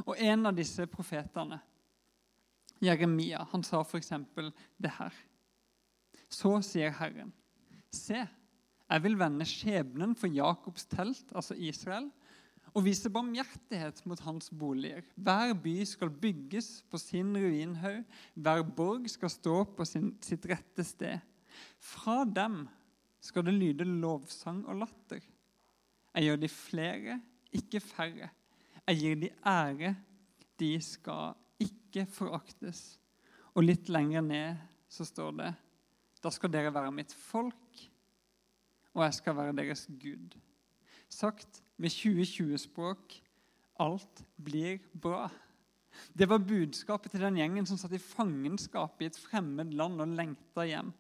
Og 0.05 0.15
en 0.17 0.49
av 0.49 0.55
disse 0.55 0.85
profetene, 0.91 1.59
Jeremia, 2.79 3.43
han 3.51 3.63
sa 3.67 3.81
f.eks. 3.83 4.13
det 4.79 4.91
her. 4.95 5.15
Så 6.31 6.53
sier 6.63 6.93
Herren, 6.95 7.33
se, 7.91 8.21
jeg 8.89 9.03
vil 9.03 9.17
vende 9.19 9.47
skjebnen 9.47 10.15
for 10.17 10.31
Jakobs 10.31 10.87
telt, 10.89 11.27
altså 11.35 11.57
Israel, 11.57 12.07
og 12.69 12.85
vise 12.85 13.09
barmhjertighet 13.11 14.03
mot 14.07 14.19
hans 14.23 14.51
boliger. 14.53 15.03
Hver 15.17 15.55
by 15.57 15.75
skal 15.89 16.11
bygges 16.13 16.83
på 16.89 16.99
sin 17.01 17.33
ruinhaug, 17.37 18.03
hver 18.35 18.63
borg 18.77 19.09
skal 19.09 19.33
stå 19.33 19.63
på 19.75 19.87
sin, 19.89 20.11
sitt 20.23 20.45
rette 20.49 20.85
sted. 20.85 21.17
Fra 21.81 22.21
dem 22.29 22.61
skal 23.25 23.47
det 23.47 23.55
lyde 23.57 23.87
lovsang 23.89 24.61
og 24.69 24.83
latter. 24.83 25.23
Jeg 26.13 26.29
gjør 26.29 26.41
de 26.41 26.49
flere, 26.53 27.17
ikke 27.55 27.81
færre. 27.83 28.29
Jeg 28.89 28.97
gir 28.97 29.19
de 29.21 29.29
ære, 29.45 29.95
de 30.57 30.69
skal 30.81 31.35
ikke 31.61 32.07
foraktes. 32.09 32.97
Og 33.53 33.67
litt 33.67 33.89
lenger 33.91 34.23
ned 34.25 34.63
så 34.89 35.05
står 35.05 35.35
det 35.37 35.49
Da 36.23 36.31
skal 36.33 36.49
dere 36.49 36.73
være 36.73 36.91
mitt 36.91 37.13
folk, 37.13 37.83
og 38.95 39.03
jeg 39.05 39.13
skal 39.19 39.35
være 39.37 39.53
deres 39.59 39.85
Gud. 40.01 40.33
Sagt 41.09 41.61
med 41.77 41.93
2020-språk 41.93 43.19
alt 43.79 44.23
blir 44.41 44.81
bra. 44.93 45.29
Det 46.17 46.25
var 46.29 46.41
budskapet 46.41 47.13
til 47.13 47.21
den 47.23 47.37
gjengen 47.37 47.69
som 47.69 47.77
satt 47.77 47.93
i 47.93 48.01
fangenskap 48.01 48.99
i 49.01 49.07
et 49.11 49.21
fremmed 49.21 49.71
land 49.77 50.01
og 50.01 50.17
lengta 50.17 50.65
hjem. 50.65 50.91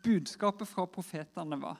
Budskapet 0.00 0.68
fra 0.68 0.88
profetene 0.88 1.60
var 1.60 1.78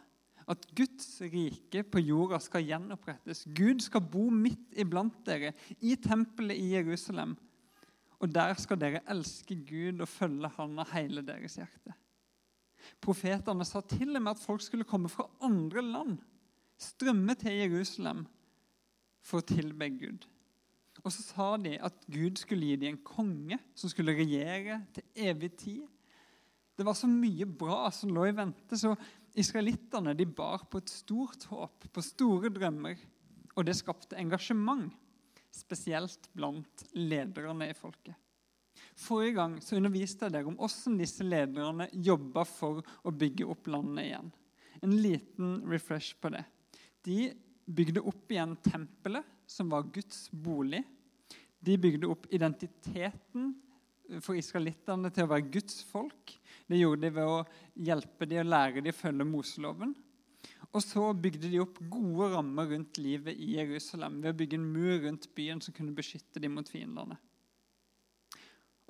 at 0.50 0.66
Guds 0.74 1.20
rike 1.22 1.84
på 1.86 2.02
jorda 2.02 2.40
skal 2.42 2.66
gjenopprettes. 2.66 3.44
Gud 3.54 3.82
skal 3.84 4.02
bo 4.02 4.26
midt 4.34 4.74
iblant 4.78 5.20
dere, 5.26 5.52
i 5.80 5.94
tempelet 6.00 6.58
i 6.58 6.72
Jerusalem. 6.74 7.36
Og 8.20 8.32
der 8.34 8.56
skal 8.60 8.80
dere 8.80 9.04
elske 9.08 9.56
Gud 9.68 10.02
og 10.02 10.10
følge 10.10 10.50
Han 10.58 10.82
av 10.82 10.90
hele 10.92 11.22
deres 11.24 11.56
hjerte. 11.60 11.94
Profetene 13.00 13.64
sa 13.68 13.82
til 13.84 14.16
og 14.16 14.24
med 14.24 14.34
at 14.34 14.42
folk 14.42 14.64
skulle 14.64 14.88
komme 14.88 15.08
fra 15.12 15.28
andre 15.44 15.84
land, 15.84 16.18
strømme 16.80 17.36
til 17.38 17.60
Jerusalem 17.60 18.26
for 19.24 19.40
å 19.40 19.46
tilbe 19.46 19.88
Gud. 20.00 20.26
Og 21.04 21.12
så 21.12 21.24
sa 21.24 21.48
de 21.60 21.76
at 21.80 21.96
Gud 22.12 22.40
skulle 22.40 22.72
gi 22.72 22.80
dem 22.80 22.94
en 22.94 23.04
konge 23.04 23.60
som 23.78 23.92
skulle 23.92 24.16
regjere 24.16 24.82
til 24.96 25.28
evig 25.28 25.52
tid. 25.60 25.84
Det 26.76 26.86
var 26.88 26.96
så 26.96 27.08
mye 27.08 27.44
bra 27.44 27.90
som 27.92 28.12
lå 28.12 28.26
i 28.28 28.36
vente, 28.36 28.76
så 28.76 28.94
israelittene 29.38 30.14
de 30.16 30.26
bar 30.26 30.64
på 30.70 30.80
et 30.80 30.90
stort 30.92 31.44
håp, 31.50 31.86
på 31.92 32.02
store 32.04 32.50
drømmer. 32.52 32.98
Og 33.58 33.66
det 33.66 33.76
skapte 33.78 34.18
engasjement, 34.18 34.90
spesielt 35.50 36.28
blant 36.36 36.84
lederne 36.94 37.70
i 37.70 37.76
folket. 37.76 38.14
Forrige 39.00 39.36
gang 39.36 39.56
så 39.64 39.78
underviste 39.78 40.26
jeg 40.26 40.34
dere 40.34 40.50
om 40.50 40.56
hvordan 40.58 40.98
disse 41.00 41.24
lederne 41.26 41.88
jobba 41.92 42.44
for 42.48 42.82
å 43.06 43.12
bygge 43.14 43.48
opp 43.50 43.70
landet 43.72 44.06
igjen. 44.06 44.30
En 44.80 44.94
liten 44.96 45.56
refresh 45.68 46.16
på 46.20 46.30
det. 46.32 46.44
De 47.04 47.30
bygde 47.66 48.02
opp 48.06 48.32
igjen 48.32 48.56
tempelet, 48.64 49.26
som 49.46 49.70
var 49.72 49.88
Guds 49.92 50.28
bolig. 50.30 50.82
De 51.60 51.76
bygde 51.80 52.08
opp 52.08 52.28
identiteten 52.32 53.54
for 54.18 54.38
israelittene 54.38 55.10
til 55.14 55.26
å 55.26 55.30
være 55.30 55.48
Guds 55.54 55.80
folk. 55.88 56.34
Det 56.70 56.78
gjorde 56.78 57.06
de 57.06 57.14
ved 57.14 57.30
å 57.30 57.40
hjelpe 57.88 58.28
dem 58.28 58.44
og 58.44 58.52
lære 58.52 58.82
dem 58.82 58.94
å 58.94 59.00
følge 59.00 59.26
Moseloven. 59.28 59.96
Og 60.70 60.84
så 60.84 61.08
bygde 61.18 61.50
de 61.50 61.62
opp 61.62 61.80
gode 61.90 62.30
rammer 62.36 62.70
rundt 62.70 63.00
livet 63.02 63.38
i 63.38 63.56
Jerusalem 63.56 64.20
ved 64.22 64.32
å 64.32 64.38
bygge 64.38 64.60
en 64.60 64.68
mur 64.70 65.00
rundt 65.02 65.26
byen 65.34 65.62
som 65.62 65.74
kunne 65.74 65.96
beskytte 65.96 66.42
dem 66.42 66.54
mot 66.58 66.70
fiendene. 66.70 67.18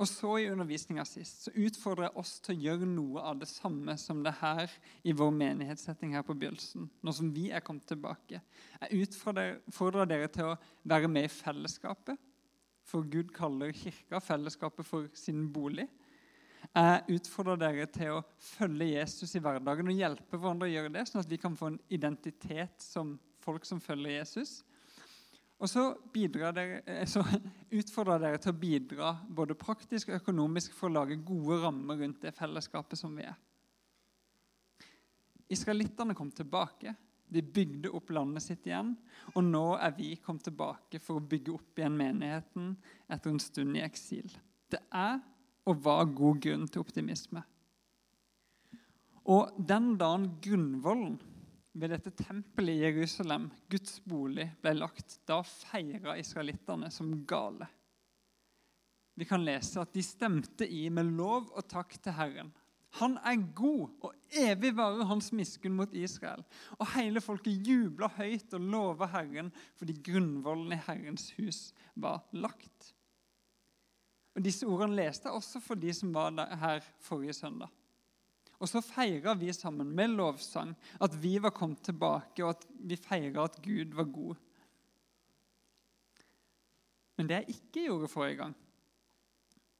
Og 0.01 0.09
så 0.09 0.31
I 0.41 0.47
undervisninga 0.49 1.05
sist 1.05 1.45
så 1.45 1.51
utfordrer 1.61 2.07
jeg 2.07 2.21
oss 2.23 2.39
til 2.41 2.55
å 2.55 2.63
gjøre 2.65 2.87
noe 2.89 3.25
av 3.33 3.41
det 3.43 3.49
samme 3.51 3.97
som 4.01 4.23
det 4.25 4.33
her 4.39 4.73
i 5.05 5.13
vår 5.17 5.33
menighetssetting 5.37 6.15
her 6.17 6.25
på 6.25 6.37
begynnelsen, 6.41 6.87
nå 6.89 7.13
som 7.13 7.29
vi 7.37 7.51
er 7.53 7.61
kommet 7.65 7.85
tilbake. 7.89 8.41
Jeg 8.81 9.05
utfordrer 9.05 10.09
dere 10.09 10.31
til 10.33 10.55
å 10.55 10.57
være 10.89 11.11
med 11.13 11.29
i 11.29 11.33
fellesskapet, 11.33 12.17
for 12.87 13.07
Gud 13.07 13.33
kaller 13.35 13.75
kirka 13.77 14.21
fellesskapet 14.23 14.87
for 14.87 15.09
sin 15.15 15.47
bolig. 15.53 15.87
Jeg 16.71 17.17
utfordrer 17.17 17.59
dere 17.59 17.87
til 17.91 18.19
å 18.19 18.25
følge 18.39 18.93
Jesus 18.93 19.33
i 19.35 19.43
hverdagen 19.43 19.89
og 19.91 19.97
hjelpe 19.97 20.39
hverandre 20.39 20.69
å 20.69 20.73
gjøre 20.73 20.93
det, 20.95 21.07
sånn 21.09 21.23
at 21.23 21.31
vi 21.31 21.39
kan 21.41 21.57
få 21.59 21.73
en 21.73 21.81
identitet 21.91 22.85
som 22.85 23.17
folk 23.41 23.65
som 23.67 23.81
følger 23.83 24.19
Jesus. 24.21 24.61
Og 25.61 25.69
så, 25.69 25.83
dere, 26.15 26.81
eh, 26.87 27.05
så 27.09 27.25
utfordrer 27.81 28.23
dere 28.23 28.41
til 28.41 28.55
å 28.55 28.61
bidra 28.61 29.13
både 29.29 29.59
praktisk 29.59 30.09
og 30.09 30.21
økonomisk 30.23 30.77
for 30.77 30.89
å 30.89 31.01
lage 31.01 31.21
gode 31.21 31.61
rammer 31.65 32.01
rundt 32.01 32.23
det 32.25 32.33
fellesskapet 32.37 33.01
som 33.01 33.17
vi 33.17 33.27
er. 33.29 33.37
Israelittene 35.51 36.15
kom 36.15 36.31
tilbake. 36.31 36.95
De 37.31 37.43
bygde 37.43 37.93
opp 37.95 38.11
landet 38.15 38.45
sitt 38.45 38.67
igjen. 38.67 38.95
Og 39.35 39.45
nå 39.47 39.65
er 39.79 39.95
vi 39.97 40.13
kommet 40.19 40.49
tilbake 40.49 41.01
for 41.03 41.21
å 41.21 41.25
bygge 41.25 41.55
opp 41.55 41.79
igjen 41.81 41.99
menigheten 41.99 42.75
etter 43.09 43.33
en 43.33 43.43
stund 43.43 43.79
i 43.79 43.85
eksil. 43.87 44.31
Det 44.71 44.83
er 44.91 45.21
og 45.71 45.83
var 45.85 46.09
god 46.17 46.41
grunn 46.43 46.69
til 46.69 46.83
optimisme. 46.83 47.43
Og 49.31 49.53
den 49.57 49.93
dagen 50.01 50.31
grunnvollen 50.43 51.19
ved 51.79 51.93
dette 51.95 52.11
tempelet 52.19 52.81
i 52.81 52.87
Jerusalem, 52.89 53.51
Guds 53.71 54.01
bolig, 54.03 54.49
ble 54.63 54.73
lagt, 54.75 55.21
da 55.29 55.39
feira 55.47 56.17
israelittene 56.19 56.91
som 56.91 57.13
gale. 57.29 57.69
Vi 59.15 59.27
kan 59.29 59.45
lese 59.45 59.83
at 59.83 59.93
de 59.95 60.03
stemte 60.03 60.67
i 60.67 60.89
med 60.91 61.13
lov 61.15 61.51
og 61.53 61.67
takk 61.71 61.95
til 62.01 62.17
Herren. 62.17 62.51
Han 62.99 63.17
er 63.23 63.43
god, 63.55 63.93
og 64.03 64.15
evig 64.35 64.73
varer 64.75 65.07
hans 65.07 65.31
miskunn 65.37 65.77
mot 65.79 65.93
Israel. 65.95 66.43
Og 66.79 66.89
hele 66.97 67.23
folket 67.23 67.67
jubla 67.67 68.11
høyt 68.17 68.57
og 68.59 68.67
lova 68.73 69.07
Herren 69.13 69.53
fordi 69.79 69.95
grunnvollen 70.11 70.75
i 70.75 70.81
Herrens 70.89 71.29
hus 71.39 71.69
var 71.95 72.25
lagt. 72.35 72.95
Og 74.35 74.43
Disse 74.43 74.67
ordene 74.67 74.99
leste 74.99 75.29
jeg 75.29 75.39
også 75.39 75.63
for 75.63 75.79
de 75.79 75.95
som 75.95 76.11
var 76.15 76.35
her 76.61 76.83
forrige 77.03 77.37
søndag. 77.39 77.71
Og 78.61 78.69
så 78.69 78.83
feira 78.85 79.33
vi 79.39 79.53
sammen 79.57 79.95
med 79.97 80.17
lovsang 80.19 80.75
at 81.01 81.15
vi 81.23 81.39
var 81.41 81.55
kommet 81.57 81.81
tilbake, 81.87 82.45
og 82.45 82.59
at 82.59 82.67
vi 82.69 82.99
feira 83.01 83.47
at 83.47 83.57
Gud 83.65 83.95
var 83.97 84.11
god. 84.13 84.35
Men 87.17 87.29
det 87.29 87.39
jeg 87.39 87.57
ikke 87.57 87.87
gjorde 87.87 88.09
forrige 88.09 88.41
gang, 88.43 88.55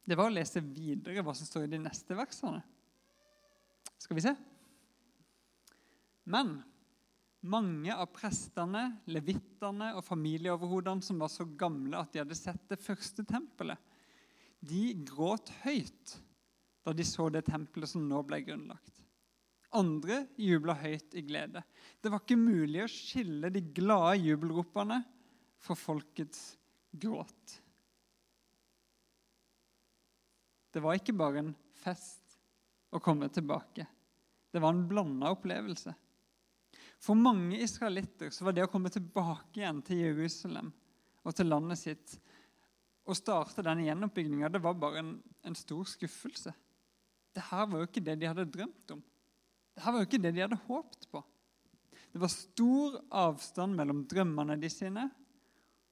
det 0.09 0.17
var 0.17 0.31
å 0.31 0.33
lese 0.33 0.63
videre 0.65 1.23
hva 1.25 1.35
som 1.37 1.49
står 1.49 1.67
i 1.67 1.75
de 1.75 1.83
neste 1.83 2.17
versene. 2.17 2.63
Skal 4.01 4.17
vi 4.17 4.25
se? 4.25 4.35
Men 6.31 6.57
mange 7.41 7.95
av 7.95 8.09
prestene, 8.13 8.83
levittene 9.09 9.93
og 9.97 10.05
familieoverhodene 10.05 11.05
som 11.05 11.21
var 11.23 11.33
så 11.33 11.47
gamle 11.59 12.01
at 12.01 12.13
de 12.13 12.23
hadde 12.23 12.39
sett 12.39 12.67
det 12.69 12.81
første 12.81 13.25
tempelet, 13.29 13.79
de 14.61 14.91
gråt 15.09 15.49
høyt 15.63 16.19
da 16.85 16.93
de 16.97 17.05
så 17.05 17.29
det 17.33 17.47
tempelet 17.49 17.89
som 17.89 18.05
nå 18.09 18.21
ble 18.29 18.43
grunnlagt. 18.45 19.01
Andre 19.77 20.25
jubla 20.41 20.75
høyt 20.81 21.15
i 21.15 21.23
glede. 21.23 21.63
Det 22.03 22.11
var 22.11 22.23
ikke 22.23 22.41
mulig 22.41 22.83
å 22.85 22.91
skille 22.91 23.53
de 23.55 23.63
glade 23.77 24.17
jubelropene 24.19 24.99
fra 25.61 25.77
folkets 25.79 26.57
gråt. 26.91 27.61
Det 30.71 30.83
var 30.83 30.99
ikke 30.99 31.15
bare 31.17 31.45
en 31.45 31.55
fest 31.83 32.20
å 32.91 33.01
komme 33.03 33.29
tilbake. 33.33 33.87
Det 34.51 34.63
var 34.63 34.75
en 34.75 34.87
blanda 34.89 35.31
opplevelse. 35.35 35.95
For 37.01 37.17
mange 37.17 37.61
israelitter 37.63 38.33
var 38.45 38.57
det 38.57 38.67
å 38.67 38.71
komme 38.73 38.91
tilbake 38.93 39.63
igjen 39.63 39.81
til 39.87 40.03
Jerusalem 40.05 40.73
og 41.25 41.37
til 41.37 41.49
landet 41.49 41.81
sitt 41.81 42.17
og 43.09 43.17
starte 43.17 43.65
denne 43.65 43.87
gjenoppbygninga 43.87 44.51
bare 44.61 45.01
en, 45.01 45.15
en 45.47 45.57
stor 45.57 45.87
skuffelse 45.89 46.53
det 47.35 47.47
her 47.47 47.67
var 47.71 47.83
jo 47.83 47.89
ikke 47.89 48.03
det 48.05 48.17
de 48.19 48.29
hadde 48.29 48.49
drømt 48.51 48.95
om. 48.97 49.03
Det 49.75 49.85
her 49.85 49.95
var 49.95 50.03
jo 50.03 50.09
ikke 50.09 50.23
det 50.23 50.33
de 50.35 50.45
hadde 50.45 50.63
håpt 50.67 51.07
på. 51.13 51.23
Det 52.11 52.21
var 52.23 52.33
stor 52.33 52.99
avstand 53.23 53.77
mellom 53.79 54.03
drømmene 54.11 54.57
de 54.59 54.71
sine 54.73 55.07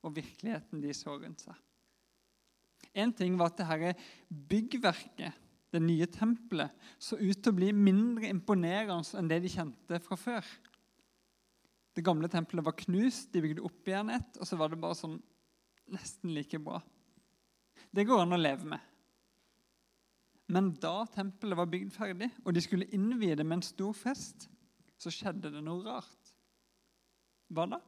og 0.02 0.16
virkeligheten 0.16 0.82
de 0.82 0.94
så 0.96 1.14
rundt 1.14 1.44
seg. 1.44 1.54
En 2.98 3.12
ting 3.14 3.36
var 3.38 3.52
at 3.52 3.60
dette 3.60 3.92
byggverket, 4.28 5.36
det 5.74 5.80
nye 5.84 6.06
tempelet, 6.08 6.72
så 6.98 7.18
ut 7.20 7.42
til 7.42 7.52
å 7.52 7.58
bli 7.58 7.70
mindre 7.76 8.30
imponerende 8.32 9.18
enn 9.18 9.28
det 9.28 9.40
de 9.44 9.52
kjente 9.52 10.00
fra 10.04 10.16
før. 10.16 10.52
Det 11.96 12.04
gamle 12.06 12.30
tempelet 12.32 12.64
var 12.64 12.76
knust, 12.78 13.32
de 13.32 13.42
bygde 13.44 13.64
opp 13.66 13.88
igjen 13.90 14.12
et, 14.14 14.38
og 14.38 14.48
så 14.48 14.56
var 14.56 14.72
det 14.72 14.80
bare 14.80 14.96
sånn 14.96 15.18
nesten 15.92 16.32
like 16.34 16.60
bra. 16.62 16.80
Det 17.90 18.06
går 18.08 18.22
an 18.22 18.36
å 18.36 18.40
leve 18.40 18.68
med. 18.74 18.84
Men 20.48 20.70
da 20.80 21.02
tempelet 21.12 21.58
var 21.58 21.68
bygd 21.68 21.92
ferdig, 21.92 22.30
og 22.44 22.54
de 22.56 22.62
skulle 22.64 22.88
innvie 22.96 23.36
det 23.36 23.44
med 23.44 23.58
en 23.58 23.66
stor 23.66 23.96
fest, 23.96 24.48
så 24.98 25.12
skjedde 25.12 25.52
det 25.52 25.60
noe 25.64 25.84
rart. 25.84 26.32
Hva 27.52 27.66
da? 27.68 27.80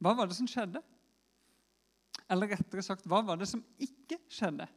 Hva 0.00 0.12
var 0.16 0.28
det 0.28 0.36
som 0.36 0.48
skjedde? 0.48 0.82
Eller 2.30 2.52
rettere 2.52 2.84
sagt, 2.84 3.08
hva 3.08 3.22
var 3.26 3.40
det 3.40 3.48
som 3.50 3.62
ikke 3.80 4.20
skjedde? 4.30 4.68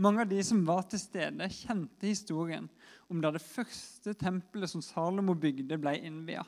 Mange 0.00 0.24
av 0.24 0.30
de 0.30 0.40
som 0.44 0.62
var 0.66 0.86
til 0.88 1.00
stede, 1.02 1.48
kjente 1.52 2.08
historien 2.08 2.68
om 3.12 3.20
da 3.20 3.32
det 3.34 3.44
første 3.44 4.14
tempelet 4.18 4.70
som 4.72 4.84
Salomo 4.84 5.34
bygde, 5.38 5.78
ble 5.80 5.94
innvia. 6.00 6.44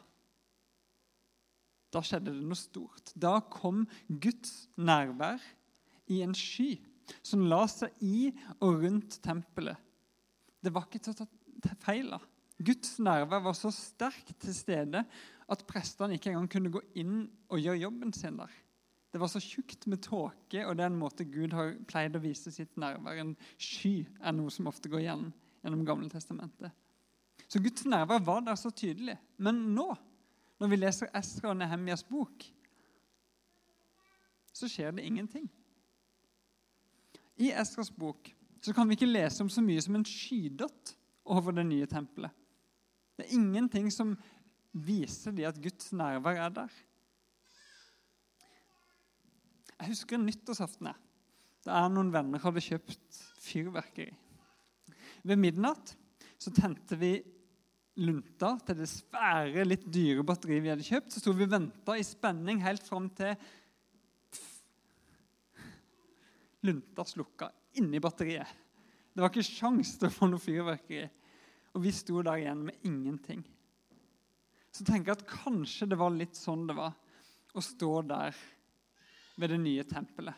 Da 1.95 2.03
skjedde 2.03 2.33
det 2.33 2.43
noe 2.43 2.59
stort. 2.59 3.13
Da 3.15 3.39
kom 3.53 3.85
Guds 4.09 4.69
nærvær 4.81 5.43
i 6.11 6.23
en 6.25 6.35
sky 6.37 6.75
som 7.23 7.45
la 7.51 7.65
seg 7.71 7.93
i 8.03 8.31
og 8.65 8.81
rundt 8.83 9.21
tempelet. 9.25 9.79
Det 10.65 10.73
var 10.73 10.89
ikke 10.89 11.03
til 11.05 11.15
å 11.15 11.29
ta 11.65 11.77
feil 11.85 12.15
av. 12.17 12.25
Guds 12.65 12.97
nærvær 13.03 13.43
var 13.45 13.57
så 13.59 13.71
sterkt 13.75 14.37
til 14.43 14.57
stede 14.57 15.05
at 15.51 15.65
prestene 15.69 16.17
ikke 16.17 16.33
engang 16.33 16.49
kunne 16.51 16.73
gå 16.73 16.81
inn 17.01 17.27
og 17.53 17.61
gjøre 17.61 17.83
jobben 17.83 18.15
sin 18.17 18.39
der. 18.41 18.53
Det 19.15 19.21
var 19.23 19.31
så 19.31 19.39
tjukt 19.39 19.85
med 19.87 20.01
tåke, 20.03 20.65
og 20.67 20.75
det 20.75 20.83
er 20.83 20.91
en 20.91 20.99
måte 20.99 21.23
Gud 21.23 21.53
har 21.55 21.77
pleid 21.87 22.17
å 22.19 22.23
vise 22.25 22.51
sitt 22.51 22.73
nærvær. 22.83 23.21
En 23.23 23.37
sky 23.55 24.01
er 24.19 24.33
noe 24.35 24.51
som 24.51 24.67
ofte 24.67 24.91
går 24.91 25.05
igjen 25.05 25.29
gjennom 25.63 25.85
Gamle 25.87 26.09
testamentet. 26.11 26.75
Så 27.47 27.61
Guds 27.63 27.85
nærvær 27.87 28.25
var 28.27 28.41
der 28.43 28.59
så 28.59 28.73
tydelig. 28.75 29.15
Men 29.39 29.61
nå, 29.77 29.87
når 30.59 30.73
vi 30.73 30.79
leser 30.81 31.13
Esra 31.15 31.53
og 31.53 31.61
Nehemjas 31.61 32.03
bok, 32.09 32.43
så 34.51 34.67
skjer 34.73 34.97
det 34.97 35.05
ingenting. 35.07 35.47
I 37.39 37.53
Esras 37.55 37.93
bok 37.95 38.33
så 38.67 38.75
kan 38.75 38.91
vi 38.91 38.99
ikke 38.99 39.13
lese 39.13 39.47
om 39.47 39.53
så 39.53 39.63
mye 39.63 39.83
som 39.87 39.95
en 39.95 40.09
skydott 40.11 40.97
over 41.31 41.55
det 41.55 41.67
nye 41.71 41.87
tempelet. 41.87 42.35
Det 43.15 43.29
er 43.29 43.39
ingenting 43.39 43.93
som 43.95 44.17
viser 44.75 45.39
de 45.39 45.47
at 45.47 45.63
Guds 45.63 45.93
nærvær 45.95 46.43
er 46.49 46.59
der. 46.59 46.75
Jeg 49.85 49.93
husker 49.93 50.17
nyttårsaften. 50.17 50.95
Da 51.65 51.75
er 51.77 51.91
noen 51.93 52.09
venner 52.13 52.41
hadde 52.41 52.63
kjøpt 52.65 53.19
fyrverkeri. 53.45 54.15
Ved 55.29 55.41
midnatt 55.41 55.93
så 56.41 56.53
tente 56.57 56.97
vi 56.97 57.19
lunta 58.01 58.55
til 58.65 58.79
det 58.81 58.89
svære, 58.89 59.67
litt 59.69 59.85
dyre 59.93 60.25
batteriet 60.25 60.65
vi 60.65 60.73
hadde 60.73 60.87
kjøpt. 60.87 61.13
Så 61.13 61.21
sto 61.21 61.35
vi 61.37 61.45
og 61.45 61.53
venta 61.53 61.99
i 62.01 62.07
spenning 62.07 62.65
helt 62.65 62.89
fram 62.89 63.11
til 63.13 63.37
lunta 66.65 67.05
slukka 67.05 67.51
inni 67.77 68.01
batteriet. 68.01 68.49
Det 69.13 69.21
var 69.21 69.29
ikke 69.29 69.45
sjans 69.45 69.99
til 70.01 70.09
å 70.09 70.15
få 70.17 70.31
noe 70.33 70.41
fyrverkeri. 70.41 71.05
Og 71.77 71.85
vi 71.85 71.93
sto 71.93 72.25
der 72.25 72.41
igjen 72.41 72.65
med 72.71 72.89
ingenting. 72.89 73.45
Så 74.73 74.81
tenker 74.81 75.13
jeg 75.13 75.21
at 75.21 75.31
kanskje 75.45 75.93
det 75.93 76.01
var 76.01 76.17
litt 76.17 76.41
sånn 76.41 76.65
det 76.73 76.81
var 76.81 76.97
å 77.53 77.63
stå 77.63 77.99
der 78.09 78.45
ved 79.37 79.55
det 79.55 79.61
nye 79.63 79.85
tempelet. 79.89 80.37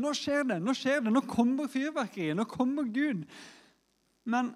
Nå 0.00 0.10
skjer 0.18 0.46
det! 0.48 0.58
Nå 0.62 0.74
skjer 0.76 1.04
det, 1.04 1.12
nå 1.14 1.22
kommer 1.28 1.70
fyrverkeriet, 1.70 2.36
nå 2.36 2.46
kommer 2.50 2.88
Gud. 2.90 3.22
Men 4.26 4.50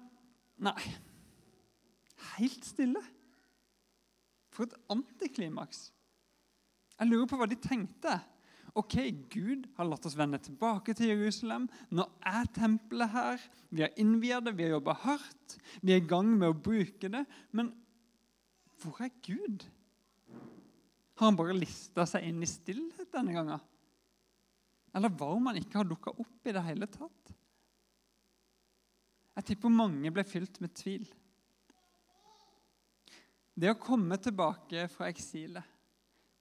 nei. 0.59 0.75
Helt 2.35 2.67
stille. 2.67 3.01
For 4.51 4.67
et 4.67 4.75
antiklimaks. 4.91 5.87
Jeg 6.99 7.07
lurer 7.07 7.29
på 7.31 7.39
hva 7.39 7.47
de 7.47 7.55
tenkte. 7.63 8.17
Ok, 8.77 8.97
Gud 9.31 9.65
har 9.77 9.87
latt 9.87 10.05
oss 10.05 10.17
vende 10.19 10.37
tilbake 10.43 10.93
til 10.97 11.13
Jerusalem. 11.13 11.69
Nå 11.95 12.05
er 12.27 12.49
tempelet 12.53 13.13
her. 13.13 13.45
Vi 13.71 13.85
har 13.85 13.95
innviet 13.99 14.45
det, 14.45 14.57
vi 14.57 14.67
har 14.67 14.75
jobba 14.75 14.97
hardt. 15.05 15.55
Vi 15.81 15.95
er 15.95 16.03
i 16.03 16.09
gang 16.09 16.29
med 16.35 16.51
å 16.51 16.59
bruke 16.67 17.09
det. 17.11 17.23
Men 17.55 17.71
hvor 18.83 18.99
er 19.03 19.15
Gud? 19.25 19.65
Har 21.19 21.27
han 21.27 21.35
bare 21.35 21.51
lista 21.51 22.05
seg 22.07 22.29
inn 22.29 22.37
i 22.39 22.47
stillhet 22.47 23.09
denne 23.11 23.33
gangen? 23.35 23.63
Eller 24.95 25.11
hva 25.11 25.33
om 25.35 25.49
han 25.49 25.57
ikke 25.59 25.81
har 25.81 25.87
dukka 25.89 26.13
opp 26.15 26.47
i 26.47 26.53
det 26.55 26.61
hele 26.63 26.87
tatt? 26.87 27.33
Jeg 29.35 29.49
tipper 29.49 29.73
mange 29.73 30.11
ble 30.15 30.23
fylt 30.23 30.61
med 30.63 30.71
tvil. 30.79 31.03
Det 33.51 33.73
å 33.73 33.81
komme 33.83 34.15
tilbake 34.23 34.85
fra 34.93 35.09
eksilet, 35.11 35.67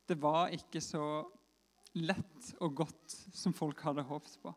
det 0.07 0.15
var 0.23 0.55
ikke 0.55 0.79
så 0.85 1.03
lett 1.99 2.53
og 2.63 2.79
godt 2.79 3.17
som 3.35 3.57
folk 3.59 3.83
hadde 3.83 4.07
håpet 4.07 4.39
på. 4.45 4.53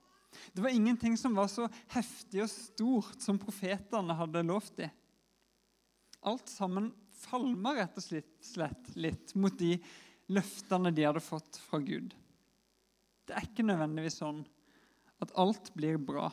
Det 0.54 0.62
var 0.62 0.70
ingenting 0.70 1.18
som 1.18 1.34
var 1.34 1.50
så 1.50 1.66
heftig 1.96 2.44
og 2.46 2.54
stort 2.54 3.26
som 3.26 3.42
profetene 3.42 4.20
hadde 4.22 4.46
lovt 4.46 4.78
dem. 4.78 4.94
Alt 6.30 6.54
sammen 6.54 6.92
falma 7.26 7.74
rett 7.82 7.98
og 7.98 8.06
slett 8.46 8.94
litt 8.94 9.34
mot 9.34 9.58
de 9.58 9.74
løftene 10.32 10.92
de 10.96 11.06
hadde 11.06 11.24
fått 11.24 11.60
fra 11.66 11.80
Gud. 11.84 12.14
Det 13.28 13.36
er 13.36 13.48
ikke 13.48 13.66
nødvendigvis 13.68 14.20
sånn 14.22 14.42
at 15.22 15.34
alt 15.40 15.70
blir 15.78 16.00
bra 16.02 16.30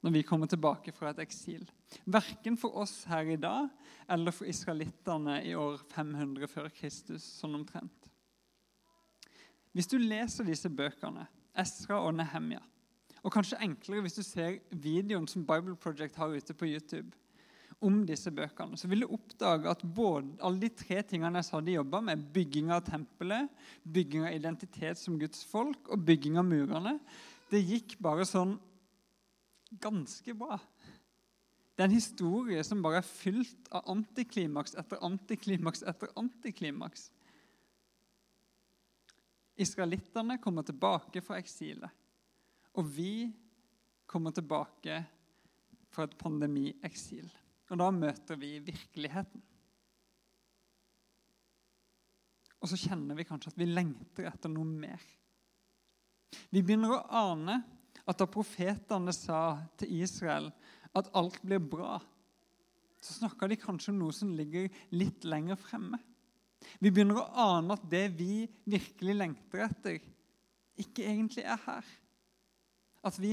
når 0.00 0.14
vi 0.14 0.24
kommer 0.24 0.48
tilbake 0.48 0.94
fra 0.96 1.12
et 1.12 1.20
eksil. 1.22 1.66
Verken 2.08 2.56
for 2.60 2.78
oss 2.80 3.02
her 3.10 3.28
i 3.28 3.38
dag 3.40 3.68
eller 4.10 4.34
for 4.34 4.48
israelittene 4.48 5.40
i 5.46 5.54
år 5.58 5.82
500 5.92 6.48
før 6.50 6.70
Kristus, 6.72 7.26
sånn 7.40 7.58
omtrent. 7.58 8.08
Hvis 9.76 9.90
du 9.90 9.98
leser 10.00 10.48
disse 10.48 10.70
bøkene, 10.72 11.28
Esra 11.58 12.00
og 12.02 12.16
Nehemja, 12.16 12.62
og 13.20 13.34
kanskje 13.34 13.60
enklere 13.62 14.06
hvis 14.06 14.16
du 14.16 14.24
ser 14.24 14.58
videoen 14.70 15.28
som 15.28 15.44
Bible 15.46 15.76
Project 15.76 16.16
har 16.16 16.32
ute 16.32 16.56
på 16.56 16.70
YouTube 16.70 17.10
om 17.80 18.02
disse 18.04 18.28
bøkene, 18.34 18.76
så 18.76 18.88
vil 18.90 19.04
du 19.04 19.12
oppdage 19.14 19.70
at 19.70 19.82
både 19.82 20.36
alle 20.44 20.66
de 20.66 20.70
tre 20.82 21.00
tingene 21.08 21.40
jeg 21.40 21.48
sa 21.48 21.60
de 21.64 21.78
jobba 21.78 22.02
med, 22.04 22.26
bygging 22.34 22.72
av 22.74 22.84
tempelet, 22.84 23.48
bygging 23.82 24.26
av 24.28 24.36
identitet 24.36 25.00
som 25.00 25.16
Guds 25.20 25.46
folk 25.48 25.88
og 25.88 26.04
bygging 26.04 26.36
av 26.40 26.48
murene, 26.48 26.98
det 27.50 27.62
gikk 27.64 27.96
bare 28.02 28.26
sånn 28.28 28.58
ganske 29.80 30.34
bra. 30.36 30.58
Det 31.74 31.86
er 31.86 31.88
en 31.88 31.96
historie 31.96 32.62
som 32.66 32.82
bare 32.84 33.00
er 33.00 33.08
fylt 33.08 33.70
av 33.72 33.88
antiklimaks 33.88 34.76
etter 34.76 35.00
antiklimaks 35.06 35.80
etter 35.88 36.12
antiklimaks. 36.20 37.08
Israelittene 39.60 40.36
kommer 40.40 40.64
tilbake 40.68 41.22
fra 41.24 41.38
eksilet. 41.40 41.88
Og 42.76 42.86
vi 42.86 43.30
kommer 44.08 44.34
tilbake 44.36 45.00
fra 45.90 46.06
et 46.06 46.16
pandemieksil. 46.20 47.30
Og 47.70 47.78
da 47.78 47.88
møter 47.94 48.38
vi 48.40 48.56
virkeligheten. 48.66 49.42
Og 52.60 52.68
så 52.68 52.76
kjenner 52.76 53.16
vi 53.16 53.24
kanskje 53.24 53.54
at 53.54 53.60
vi 53.60 53.68
lengter 53.70 54.28
etter 54.28 54.52
noe 54.52 54.68
mer. 54.68 55.00
Vi 56.50 56.62
begynner 56.62 56.98
å 56.98 57.04
ane 57.22 57.60
at 58.04 58.18
da 58.20 58.26
profetene 58.30 59.14
sa 59.14 59.56
til 59.80 60.02
Israel 60.02 60.50
at 60.96 61.10
alt 61.16 61.38
blir 61.46 61.62
bra, 61.62 61.98
så 63.00 63.16
snakka 63.16 63.48
de 63.48 63.56
kanskje 63.60 63.94
om 63.94 64.00
noe 64.02 64.14
som 64.14 64.32
ligger 64.36 64.68
litt 64.92 65.24
lenger 65.24 65.56
fremme. 65.56 65.98
Vi 66.82 66.90
begynner 66.92 67.22
å 67.22 67.28
ane 67.56 67.76
at 67.78 67.86
det 67.88 68.10
vi 68.18 68.44
virkelig 68.68 69.16
lengter 69.16 69.64
etter, 69.64 70.00
ikke 70.80 71.06
egentlig 71.06 71.46
er 71.48 71.60
her. 71.64 71.86
At 73.06 73.16
vi 73.20 73.32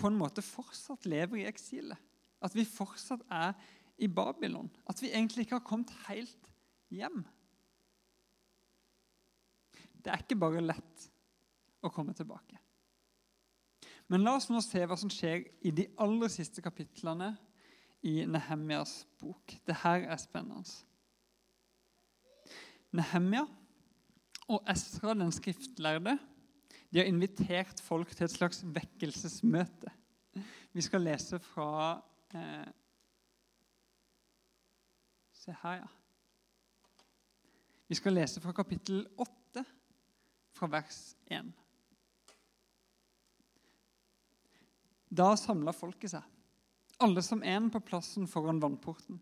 på 0.00 0.08
en 0.08 0.18
måte 0.18 0.42
fortsatt 0.42 1.06
lever 1.06 1.42
i 1.42 1.46
eksilet. 1.46 1.98
At 2.40 2.56
vi 2.56 2.64
fortsatt 2.64 3.22
er 3.30 3.52
i 4.00 4.08
Babylon. 4.08 4.70
At 4.88 5.02
vi 5.02 5.12
egentlig 5.12 5.44
ikke 5.44 5.58
har 5.58 5.66
kommet 5.66 5.92
helt 6.08 6.50
hjem. 6.90 7.22
Det 10.00 10.12
er 10.12 10.24
ikke 10.24 10.40
bare 10.40 10.64
lett 10.64 11.06
å 11.84 11.92
komme 11.92 12.14
tilbake. 12.16 12.56
Men 14.10 14.24
la 14.26 14.34
oss 14.38 14.48
nå 14.50 14.58
se 14.64 14.82
hva 14.88 14.96
som 14.98 15.12
skjer 15.12 15.44
i 15.62 15.70
de 15.74 15.86
aller 16.00 16.32
siste 16.32 16.62
kapitlene 16.64 17.34
i 18.02 18.24
Nehemjas 18.26 19.04
bok. 19.20 19.54
Det 19.68 19.76
her 19.84 20.08
er 20.08 20.18
spennende. 20.18 20.64
Nehemja 22.96 23.44
og 24.50 24.66
Esra, 24.68 25.14
den 25.14 25.30
skriftlærde, 25.30 26.16
de 26.90 26.98
har 26.98 27.06
invitert 27.06 27.78
folk 27.86 28.10
til 28.16 28.26
et 28.26 28.34
slags 28.34 28.64
vekkelsesmøte. 28.66 29.92
Vi 30.74 30.82
skal 30.82 31.04
lese 31.06 31.38
fra 31.38 32.00
eh, 32.34 32.68
Se 35.40 35.54
her, 35.62 35.80
ja. 35.80 35.86
Vi 37.88 37.96
skal 37.96 38.12
lese 38.12 38.42
fra 38.44 38.52
kapittel 38.52 39.06
8, 39.16 39.64
fra 40.52 40.68
vers 40.70 40.98
1. 41.32 41.48
Da 45.10 45.32
samla 45.40 45.72
folket 45.74 46.12
seg, 46.12 46.26
alle 47.02 47.24
som 47.24 47.42
en 47.42 47.70
på 47.72 47.80
plassen 47.82 48.28
foran 48.30 48.60
vannporten. 48.62 49.18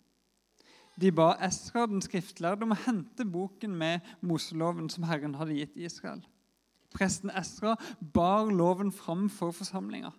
De 0.98 1.12
ba 1.14 1.36
Esra, 1.46 1.86
den 1.86 2.02
skriftlærde, 2.02 2.66
om 2.66 2.74
å 2.74 2.82
hente 2.82 3.24
boken 3.24 3.76
med 3.78 4.02
Moseloven 4.20 4.90
som 4.90 5.06
Herren 5.06 5.38
hadde 5.38 5.54
gitt 5.54 5.78
Israel. 5.78 6.24
Presten 6.90 7.30
Esra 7.30 7.76
bar 8.00 8.50
loven 8.50 8.90
fram 8.92 9.28
for 9.30 9.54
forsamlinga. 9.54 10.10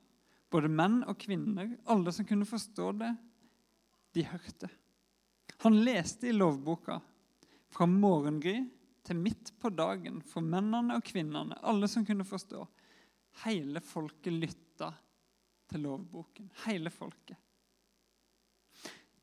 Både 0.50 0.72
menn 0.72 1.02
og 1.06 1.18
kvinner, 1.22 1.76
alle 1.90 2.14
som 2.16 2.26
kunne 2.26 2.48
forstå 2.50 2.92
det, 3.00 3.12
de 4.18 4.26
hørte. 4.26 4.70
Han 5.66 5.78
leste 5.84 6.30
i 6.30 6.34
lovboka 6.34 6.98
fra 7.70 7.86
morgengry 7.90 8.64
til 9.06 9.20
midt 9.20 9.52
på 9.62 9.72
dagen 9.74 10.22
for 10.26 10.46
mennene 10.46 10.98
og 10.98 11.06
kvinnene, 11.06 11.58
alle 11.62 11.90
som 11.92 12.06
kunne 12.08 12.26
forstå. 12.26 12.64
Hele 13.44 13.82
folket 13.86 14.34
lytta 14.34 14.90
til 15.70 15.86
lovboken. 15.86 16.50
Hele 16.66 16.90
folket. 16.94 17.38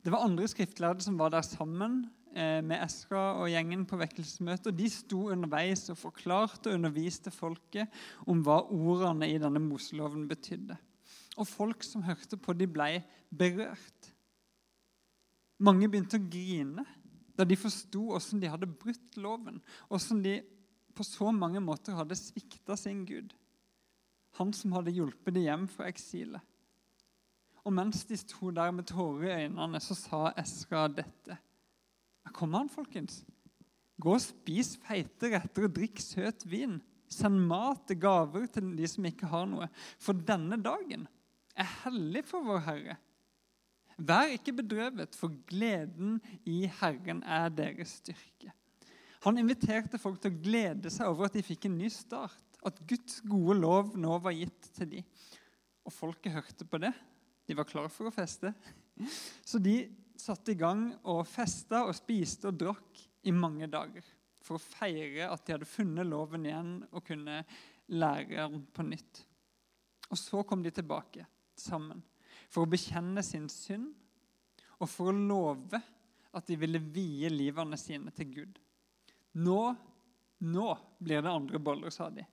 Det 0.06 0.12
var 0.14 0.22
andre 0.22 0.46
skriftlærde 0.46 1.02
som 1.02 1.16
var 1.18 1.32
der 1.34 1.42
sammen 1.42 2.04
eh, 2.30 2.62
med 2.62 2.78
Esra 2.78 3.40
og 3.40 3.48
gjengen 3.50 3.82
på 3.90 3.98
vekkelsesmøtet. 3.98 4.76
De 4.78 4.86
sto 4.92 5.24
underveis 5.34 5.88
og 5.90 5.98
forklarte 5.98 6.70
og 6.70 6.78
underviste 6.78 7.32
folket 7.34 7.90
om 8.30 8.44
hva 8.46 8.60
ordene 8.70 9.26
i 9.32 9.40
denne 9.42 9.62
Moseloven 9.64 10.28
betydde. 10.30 10.78
Og 11.37 11.49
folk 11.49 11.85
som 11.85 12.05
hørte 12.07 12.38
på, 12.40 12.55
de 12.57 12.68
ble 12.70 13.03
berørt. 13.31 14.12
Mange 15.61 15.88
begynte 15.88 16.20
å 16.20 16.29
grine 16.29 16.85
da 17.37 17.44
de 17.44 17.57
forsto 17.61 18.01
hvordan 18.09 18.40
de 18.40 18.49
hadde 18.49 18.68
brutt 18.81 19.18
loven. 19.20 19.61
Hvordan 19.90 20.22
de 20.25 20.37
på 20.96 21.05
så 21.05 21.29
mange 21.35 21.61
måter 21.61 21.96
hadde 21.96 22.16
svikta 22.16 22.77
sin 22.81 23.05
Gud. 23.09 23.35
Han 24.40 24.53
som 24.57 24.72
hadde 24.77 24.94
hjulpet 24.96 25.37
dem 25.37 25.44
hjem 25.44 25.66
fra 25.68 25.88
eksilet. 25.90 26.40
Og 27.66 27.75
mens 27.75 28.05
de 28.07 28.16
sto 28.16 28.53
der 28.55 28.70
med 28.72 28.87
tårer 28.88 29.27
i 29.27 29.46
øynene, 29.46 29.81
så 29.83 29.96
sa 29.99 30.20
Esra 30.38 30.87
dette. 30.88 31.37
Kom 32.37 32.55
an, 32.55 32.70
folkens. 32.70 33.25
Gå 34.01 34.12
og 34.14 34.22
spis 34.22 34.75
feite 34.85 35.33
retter 35.33 35.66
og 35.66 35.75
drikk 35.75 36.01
søt 36.05 36.44
vin. 36.49 36.79
Send 37.11 37.42
mat 37.49 37.90
og 37.92 38.01
gaver 38.03 38.46
til 38.53 38.72
de 38.77 38.88
som 38.90 39.07
ikke 39.09 39.29
har 39.31 39.46
noe. 39.51 39.68
For 40.03 40.16
denne 40.27 40.59
dagen 40.62 41.07
er 41.57 41.75
hellig 41.85 42.23
for 42.29 42.45
vår 42.47 42.62
Herre. 42.66 42.97
Vær 43.97 44.35
ikke 44.35 44.53
bedrøvet, 44.59 45.16
for 45.16 45.33
gleden 45.49 46.19
i 46.45 46.66
Herren 46.81 47.23
er 47.25 47.49
deres 47.49 47.97
styrke. 48.03 48.53
Han 49.25 49.40
inviterte 49.40 49.99
folk 49.99 50.21
til 50.23 50.35
å 50.35 50.40
glede 50.42 50.92
seg 50.92 51.09
over 51.09 51.27
at 51.27 51.37
de 51.38 51.45
fikk 51.45 51.66
en 51.66 51.79
ny 51.81 51.88
start. 51.90 52.42
At 52.66 52.79
Guds 52.88 53.23
gode 53.27 53.57
lov 53.59 53.95
nå 53.99 54.19
var 54.23 54.37
gitt 54.37 54.69
til 54.77 54.90
dem. 54.90 55.07
Og 55.87 55.95
folket 55.95 56.35
hørte 56.35 56.66
på 56.69 56.81
det, 56.83 56.92
de 57.47 57.55
var 57.57 57.69
klar 57.69 57.88
for 57.92 58.11
å 58.11 58.14
feste. 58.14 58.51
Så 59.47 59.61
de 59.62 59.79
satte 60.19 60.53
i 60.53 60.59
gang 60.59 60.88
og 61.07 61.27
festa 61.29 61.85
og 61.87 61.95
spiste 61.97 62.51
og 62.51 62.59
drakk 62.59 63.03
i 63.27 63.35
mange 63.35 63.69
dager 63.71 64.05
for 64.47 64.59
å 64.59 64.62
feire 64.62 65.29
at 65.31 65.42
de 65.47 65.57
hadde 65.57 65.69
funnet 65.69 66.07
loven 66.07 66.47
igjen 66.47 66.75
og 66.90 67.05
kunne 67.07 67.40
lære 67.92 68.47
den 68.51 68.66
på 68.75 68.87
nytt. 68.87 69.23
Og 70.11 70.19
så 70.19 70.42
kom 70.47 70.62
de 70.62 70.73
tilbake 70.75 71.27
sammen 71.61 72.03
for 72.51 72.64
å 72.64 72.71
bekjenne 72.71 73.25
sin 73.27 73.49
synd 73.53 73.92
og 74.77 74.90
for 74.90 75.11
å 75.11 75.16
love 75.16 75.81
at 76.37 76.49
de 76.49 76.59
ville 76.61 76.81
vie 76.81 77.31
livene 77.33 77.79
sine 77.81 78.12
til 78.14 78.33
Gud. 78.35 78.59
Nå, 79.40 79.61
nå 80.45 80.66
blir 81.01 81.25
det 81.25 81.33
andre 81.33 81.61
boller, 81.62 81.92
sa 81.92 82.11
de. 82.12 82.25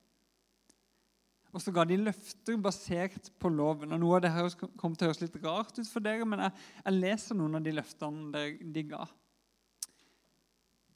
Og 1.54 1.62
så 1.62 1.72
ga 1.72 1.86
de 1.88 2.00
løfter 2.02 2.58
basert 2.60 3.30
på 3.40 3.52
loven. 3.54 3.94
Og 3.94 4.02
Noe 4.02 4.18
av 4.18 4.24
det 4.26 4.34
her 4.34 4.50
kommer 4.76 4.98
til 4.98 5.08
å 5.08 5.12
høres 5.12 5.22
litt 5.22 5.38
rart 5.44 5.78
ut 5.78 5.88
for 5.88 6.04
dere, 6.04 6.26
men 6.28 6.48
jeg, 6.48 6.56
jeg 6.82 7.00
leser 7.00 7.38
noen 7.40 7.60
av 7.60 7.66
de 7.66 7.76
løftene 7.78 8.46
de 8.76 8.86
ga. 8.90 9.06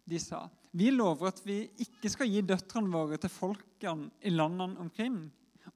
De 0.08 0.20
sa 0.24 0.48
vi 0.78 0.92
lover 0.92 1.32
at 1.32 1.40
vi 1.46 1.62
ikke 1.82 2.10
skal 2.12 2.30
gi 2.30 2.44
døtrene 2.46 2.92
våre 2.92 3.18
til 3.22 3.32
folkene 3.32 4.12
i 4.22 4.34
landene 4.34 4.84
omkring, 4.84 5.16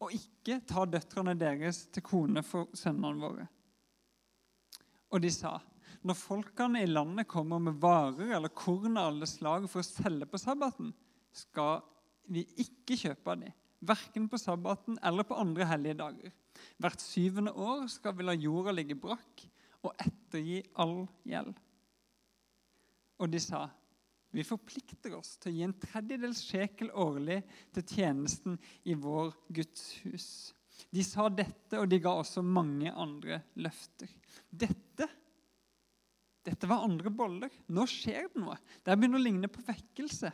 og 0.01 0.13
ikke 0.15 0.59
ta 0.67 0.85
døtrene 0.89 1.35
deres 1.37 1.85
til 1.93 2.03
kone 2.05 2.43
for 2.45 2.71
sønnene 2.77 3.21
våre. 3.21 3.47
Og 5.11 5.21
de 5.21 5.31
sa 5.33 5.57
når 6.01 6.17
folkene 6.17 6.81
i 6.81 6.89
landet 6.89 7.29
kommer 7.29 7.61
med 7.61 7.77
varer 7.81 8.33
eller 8.33 8.53
korn 8.57 8.97
av 8.97 9.11
alle 9.11 9.27
slag 9.29 9.67
for 9.69 9.83
å 9.83 9.85
selge 9.85 10.25
på 10.25 10.39
sabbaten, 10.41 10.89
skal 11.29 11.83
vi 12.31 12.41
ikke 12.63 12.97
kjøpe 12.97 13.33
av 13.33 13.43
dem 13.43 13.57
verken 13.81 14.27
på 14.29 14.37
sabbaten 14.37 14.99
eller 15.03 15.25
på 15.25 15.37
andre 15.41 15.65
hellige 15.65 15.97
dager. 16.01 16.33
Hvert 16.81 17.01
syvende 17.01 17.53
år 17.53 17.87
skal 17.89 18.15
vi 18.17 18.25
la 18.27 18.37
jorda 18.37 18.73
ligge 18.75 18.97
brakk 18.99 19.45
og 19.81 19.93
ettergi 19.97 20.61
all 20.81 21.07
gjeld. 21.25 21.55
Og 23.21 23.29
de 23.29 23.41
sa, 23.41 23.65
vi 24.31 24.45
forplikter 24.47 25.15
oss 25.17 25.35
til 25.41 25.51
å 25.51 25.55
gi 25.55 25.63
en 25.67 25.77
tredjedels 25.81 26.41
sjekel 26.47 26.91
årlig 26.95 27.41
til 27.75 27.85
tjenesten 27.85 28.57
i 28.87 28.95
vår 28.95 29.33
Guds 29.51 29.87
hus. 30.05 30.27
De 30.91 31.03
sa 31.05 31.27
dette, 31.29 31.77
og 31.77 31.89
de 31.91 31.99
ga 32.01 32.15
også 32.17 32.41
mange 32.43 32.91
andre 32.91 33.43
løfter. 33.61 34.09
Dette 34.49 35.09
dette 36.41 36.65
var 36.65 36.85
andre 36.85 37.11
boller. 37.13 37.51
Nå 37.69 37.85
skjer 37.89 38.29
det 38.31 38.41
noe. 38.41 38.57
Det 38.81 38.95
begynner 38.97 39.19
å 39.19 39.25
ligne 39.25 39.49
på 39.51 39.61
vekkelse. 39.65 40.31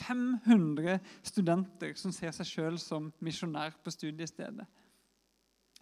500 0.00 0.96
studenter 1.28 1.92
som 2.00 2.14
ser 2.16 2.32
seg 2.32 2.48
sjøl 2.48 2.78
som 2.80 3.10
misjonær 3.20 3.76
på 3.84 3.92
studiestedet. 3.92 4.64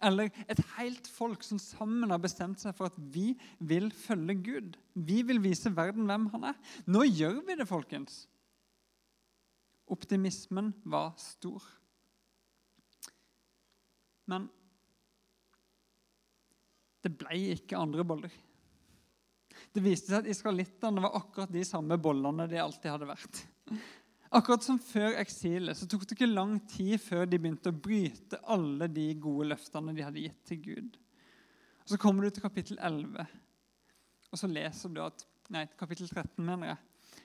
Eller 0.07 0.31
et 0.47 0.61
helt 0.77 1.07
folk 1.11 1.43
som 1.43 1.59
sammen 1.59 2.11
har 2.13 2.21
bestemt 2.23 2.61
seg 2.61 2.75
for 2.77 2.87
at 2.87 2.99
vi 3.11 3.33
vil 3.59 3.89
følge 3.91 4.35
Gud. 4.45 4.77
Vi 4.95 5.21
vil 5.27 5.41
vise 5.43 5.71
verden 5.75 6.07
hvem 6.07 6.29
han 6.35 6.51
er. 6.53 6.59
Nå 6.87 7.03
gjør 7.09 7.41
vi 7.47 7.57
det, 7.59 7.67
folkens. 7.67 8.21
Optimismen 9.89 10.71
var 10.87 11.11
stor. 11.19 11.65
Men 14.29 14.47
det 17.03 17.11
ble 17.19 17.41
ikke 17.55 17.79
andre 17.79 18.05
boller. 18.07 18.33
Det 19.73 19.83
viste 19.83 20.11
seg 20.11 20.23
at 20.23 20.31
israelittene 20.31 21.03
var 21.03 21.17
akkurat 21.19 21.51
de 21.51 21.63
samme 21.67 21.97
bollene 22.01 22.47
de 22.49 22.59
alltid 22.61 22.91
hadde 22.93 23.09
vært. 23.09 23.41
Akkurat 24.29 24.61
som 24.61 24.77
før 24.77 25.15
eksilet 25.17 25.77
så 25.77 25.87
tok 25.89 26.03
det 26.05 26.13
ikke 26.13 26.29
lang 26.29 26.59
tid 26.69 26.99
før 27.01 27.25
de 27.25 27.39
begynte 27.41 27.71
å 27.71 27.79
bryte 27.85 28.37
alle 28.45 28.85
de 28.93 29.07
gode 29.17 29.47
løftene 29.49 29.95
de 29.97 30.05
hadde 30.05 30.25
gitt 30.27 30.43
til 30.45 30.59
Gud. 30.67 30.99
Og 31.81 31.89
Så 31.95 31.97
kommer 31.97 32.23
du 32.23 32.29
til 32.29 32.45
kapittel 32.45 32.77
11, 32.77 33.25
og 34.29 34.37
så 34.37 34.49
leser 34.51 34.93
du 34.93 35.01
at 35.01 35.25
Nei, 35.49 35.63
kapittel 35.73 36.05
13, 36.05 36.43
mener 36.45 36.75
jeg. 36.75 37.23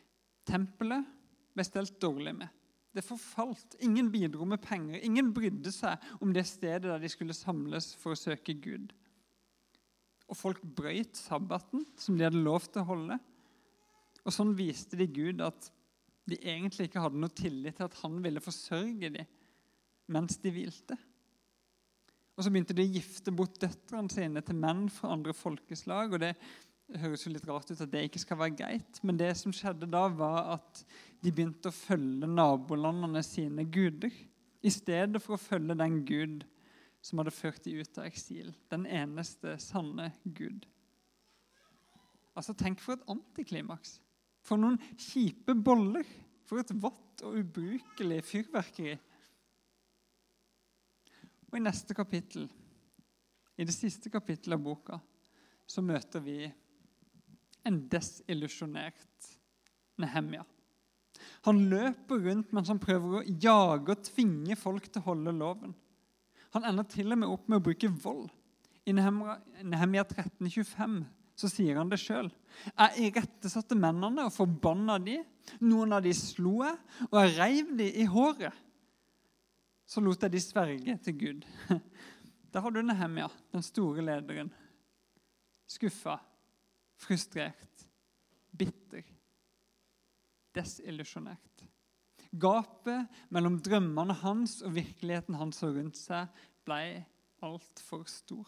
Tempelet 0.49 1.09
ble 1.53 1.65
stelt 1.67 1.99
dårlig 2.01 2.33
med. 2.39 2.49
Det 2.95 3.03
forfalt. 3.05 3.75
Ingen 3.85 4.09
bidro 4.09 4.47
med 4.49 4.63
penger. 4.65 4.97
Ingen 5.05 5.29
brydde 5.37 5.69
seg 5.75 6.01
om 6.25 6.33
det 6.33 6.47
stedet 6.49 6.87
der 6.89 7.03
de 7.03 7.11
skulle 7.13 7.37
samles 7.37 7.91
for 8.01 8.15
å 8.15 8.19
søke 8.19 8.55
Gud. 8.57 8.95
Og 10.31 10.39
folk 10.41 10.63
brøyt 10.65 11.19
sabbaten, 11.21 11.85
som 12.01 12.17
de 12.17 12.25
hadde 12.25 12.41
lov 12.41 12.65
til 12.71 12.81
å 12.81 12.89
holde. 12.95 13.19
Og 14.25 14.33
sånn 14.33 14.55
viste 14.57 14.97
de 14.97 15.05
Gud 15.11 15.45
at 15.45 15.69
de 16.29 16.39
egentlig 16.41 16.89
ikke 16.89 17.03
hadde 17.05 17.21
noe 17.21 17.33
tillit 17.37 17.77
til 17.79 17.87
at 17.89 17.97
han 18.01 18.21
ville 18.25 18.43
forsørge 18.43 19.11
dem 19.19 19.33
mens 20.15 20.37
de 20.41 20.53
hvilte. 20.53 20.97
Og 22.35 22.45
Så 22.45 22.51
begynte 22.51 22.75
de 22.77 22.85
å 22.85 22.95
gifte 22.97 23.33
bort 23.33 23.59
døtrene 23.63 24.11
sine 24.11 24.43
til 24.45 24.59
menn 24.59 24.89
fra 24.93 25.13
andre 25.15 25.35
folkeslag. 25.37 26.13
og 26.13 26.21
Det 26.21 26.35
høres 27.01 27.25
jo 27.25 27.33
litt 27.33 27.47
rart 27.49 27.71
ut 27.71 27.81
at 27.81 27.93
det 27.93 28.03
ikke 28.09 28.23
skal 28.23 28.41
være 28.41 28.57
greit, 28.59 29.01
men 29.03 29.17
det 29.21 29.31
som 29.39 29.55
skjedde 29.55 29.89
da, 29.91 30.07
var 30.09 30.57
at 30.59 30.83
de 31.23 31.33
begynte 31.33 31.71
å 31.71 31.77
følge 31.77 32.29
nabolandene 32.29 33.23
sine 33.25 33.65
guder 33.65 34.13
i 34.65 34.73
stedet 34.73 35.23
for 35.23 35.37
å 35.37 35.41
følge 35.41 35.77
den 35.79 36.03
Gud 36.09 36.45
som 37.05 37.21
hadde 37.21 37.35
ført 37.37 37.65
dem 37.65 37.81
ut 37.81 37.99
av 38.01 38.09
eksil. 38.09 38.53
Den 38.73 38.87
eneste 38.89 39.59
sanne 39.61 40.11
Gud. 40.25 40.65
Altså, 42.35 42.55
Tenk 42.57 42.81
for 42.83 42.97
et 42.97 43.09
antiklimaks. 43.13 44.01
For 44.45 44.61
noen 44.61 44.79
kjipe 45.01 45.57
boller. 45.57 46.07
For 46.45 46.61
et 46.61 46.73
vått 46.77 47.25
og 47.25 47.39
ubrukelig 47.41 48.21
fyrverkeri. 48.29 48.99
Og 51.49 51.57
I 51.57 51.63
neste 51.63 51.95
kapittel, 51.95 52.49
i 53.55 53.65
det 53.65 53.73
siste 53.73 54.11
kapittelet 54.11 54.59
av 54.59 54.65
boka, 54.65 54.99
så 55.67 55.85
møter 55.85 56.21
vi 56.25 56.41
en 57.65 57.79
desillusjonert 57.89 59.31
Nehemja. 60.03 60.43
Han 61.47 61.61
løper 61.71 62.25
rundt 62.25 62.53
mens 62.57 62.71
han 62.73 62.83
prøver 62.83 63.21
å 63.21 63.27
jage 63.29 63.95
og 63.95 64.07
tvinge 64.09 64.57
folk 64.59 64.89
til 64.89 65.05
å 65.05 65.09
holde 65.13 65.35
loven. 65.37 65.75
Han 66.57 66.67
ender 66.67 66.87
til 66.91 67.15
og 67.15 67.21
med 67.21 67.31
opp 67.31 67.47
med 67.49 67.61
å 67.61 67.65
bruke 67.69 67.91
vold. 68.03 68.27
I 68.85 68.93
Nehemia 68.93 70.03
1325 70.03 70.99
så 71.35 71.51
sier 71.51 71.79
han 71.81 71.91
det 71.91 71.99
sjøl. 72.03 72.29
Jeg 72.71 73.09
irettesatte 73.09 73.77
mennene 73.79 74.29
og 74.29 74.35
forbanna 74.35 75.01
de. 75.03 75.19
Noen 75.67 75.97
av 75.97 76.05
de 76.05 76.13
slo 76.17 76.61
jeg, 76.63 76.77
og 77.11 77.17
jeg 77.19 77.35
reiv 77.39 77.73
de 77.81 77.89
i 78.01 78.07
håret. 78.09 78.61
Så 79.85 80.01
lot 80.01 80.23
jeg 80.25 80.33
de 80.33 80.41
sverge 80.41 80.99
til 81.05 81.19
Gud. 81.21 81.49
Der 82.55 82.63
har 82.63 82.71
du 82.71 82.81
Nehemia, 82.83 83.27
den 83.53 83.65
store 83.67 84.05
lederen. 84.07 84.53
Skuffa, 85.67 86.21
frustrert, 87.03 87.85
bitter, 88.55 89.03
desillusjonert. 90.55 91.65
Gapet 92.31 93.11
mellom 93.35 93.59
drømmene 93.63 94.15
hans 94.23 94.61
og 94.67 94.75
virkeligheten 94.79 95.37
han 95.39 95.53
så 95.55 95.73
rundt 95.75 95.99
seg, 95.99 96.31
ble 96.67 97.03
altfor 97.45 98.07
stor. 98.11 98.47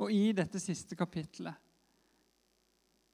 Og 0.00 0.12
i 0.12 0.30
dette 0.36 0.60
siste 0.62 0.96
kapittelet 0.96 1.66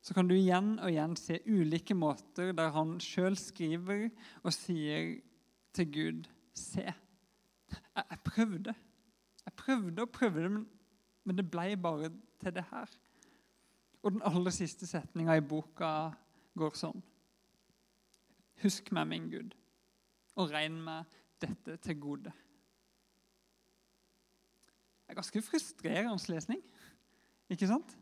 så 0.06 0.14
kan 0.14 0.28
du 0.28 0.36
igjen 0.36 0.76
og 0.78 0.86
igjen 0.86 1.16
se 1.18 1.40
ulike 1.50 1.94
måter 1.98 2.52
der 2.54 2.70
han 2.76 2.92
sjøl 3.02 3.34
skriver 3.40 4.04
og 4.44 4.52
sier 4.54 5.16
til 5.74 5.88
Gud 5.90 6.28
Se, 6.56 6.80
jeg, 6.80 6.94
jeg, 7.98 8.18
prøvde. 8.24 8.72
Jeg 9.44 9.52
prøvde 9.60 10.02
og 10.06 10.12
prøvde, 10.14 10.48
men, 10.48 10.62
men 11.24 11.36
det 11.36 11.50
blei 11.52 11.74
bare 11.76 12.08
til 12.40 12.54
det 12.56 12.64
her. 12.70 12.94
Og 14.00 14.14
den 14.14 14.24
aller 14.24 14.54
siste 14.56 14.88
setninga 14.88 15.36
i 15.36 15.44
boka 15.44 15.90
går 16.56 16.78
sånn. 16.80 17.02
Husk 18.62 18.88
meg, 18.96 19.04
min 19.10 19.28
Gud, 19.28 19.52
og 20.40 20.48
regn 20.54 20.80
meg 20.86 21.18
dette 21.44 21.76
til 21.84 22.00
gode. 22.00 22.32
Det 25.04 25.12
er 25.12 25.20
ganske 25.20 25.44
frustrerende 25.44 26.32
lesning, 26.32 26.62
ikke 27.50 27.68
sant? 27.70 27.96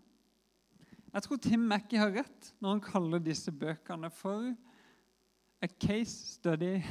Jeg 1.14 1.22
tror 1.22 1.36
Tim 1.36 1.60
Mackey 1.70 1.98
har 1.98 2.10
rett 2.10 2.54
når 2.60 2.70
han 2.70 2.80
kaller 2.80 3.22
disse 3.22 3.52
bøkene 3.52 4.10
for 4.10 4.54
a 5.62 5.68
case 5.80 6.34
study 6.34 6.82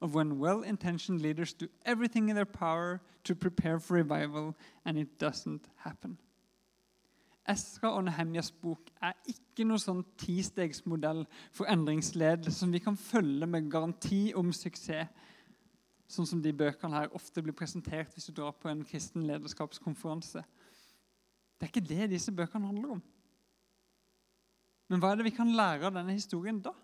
of 0.00 0.14
when 0.14 0.38
well-intentioned 0.38 1.20
leaders 1.20 1.54
do 1.54 1.66
everything 1.84 2.28
in 2.28 2.36
their 2.36 2.44
power 2.44 3.00
to 3.24 3.34
prepare 3.34 3.80
for 3.80 3.94
revival, 3.94 4.54
and 4.84 4.98
it 4.98 5.08
doesn't 5.20 5.68
happen. 5.76 6.18
Esra 7.48 7.90
og 7.92 8.04
Nehemjas 8.04 8.50
bok 8.50 8.88
er 9.04 9.12
ikke 9.28 9.66
noen 9.68 9.80
sånn 9.80 10.02
tistegsmodell 10.20 11.26
for 11.52 11.68
endringsledelse 11.68 12.56
som 12.56 12.72
vi 12.72 12.80
kan 12.80 12.96
følge 12.96 13.46
med 13.46 13.68
garanti 13.72 14.32
om 14.36 14.52
suksess, 14.52 15.10
sånn 16.08 16.28
som 16.28 16.40
de 16.44 16.52
bøkene 16.52 16.96
her 16.96 17.12
ofte 17.16 17.42
blir 17.42 17.56
presentert 17.56 18.12
hvis 18.14 18.28
du 18.28 18.36
drar 18.36 18.54
på 18.56 18.68
en 18.70 18.84
kristen 18.86 19.26
lederskapskonferanse. 19.28 20.44
Det 21.64 21.70
er 21.70 21.72
ikke 21.72 21.88
det 21.88 22.10
disse 22.12 22.32
bøkene 22.36 22.68
handler 22.68 22.90
om. 22.98 22.98
Men 24.92 25.00
hva 25.00 25.14
er 25.14 25.16
det 25.16 25.24
vi 25.30 25.32
kan 25.32 25.48
lære 25.56 25.88
av 25.88 25.94
denne 25.96 26.12
historien 26.12 26.58
da? 26.60 26.74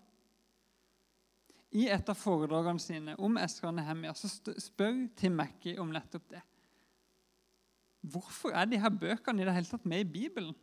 I 1.77 1.85
et 1.93 2.09
av 2.09 2.17
foredragene 2.17 2.81
sine 2.81 3.13
om 3.21 3.37
Esra 3.37 3.69
og 3.69 3.75
Nehemia 3.77 4.15
så 4.17 4.31
spør 4.57 5.03
Tim 5.21 5.37
Mackey 5.37 5.77
om 5.77 5.93
nettopp 5.93 6.25
det. 6.33 6.41
Hvorfor 8.01 8.57
er 8.57 8.65
de 8.65 8.81
her 8.81 8.89
bøkene 8.89 9.43
i 9.43 9.45
det 9.45 9.53
hele 9.53 9.69
tatt 9.69 9.85
med 9.85 10.01
i 10.01 10.11
Bibelen? 10.17 10.57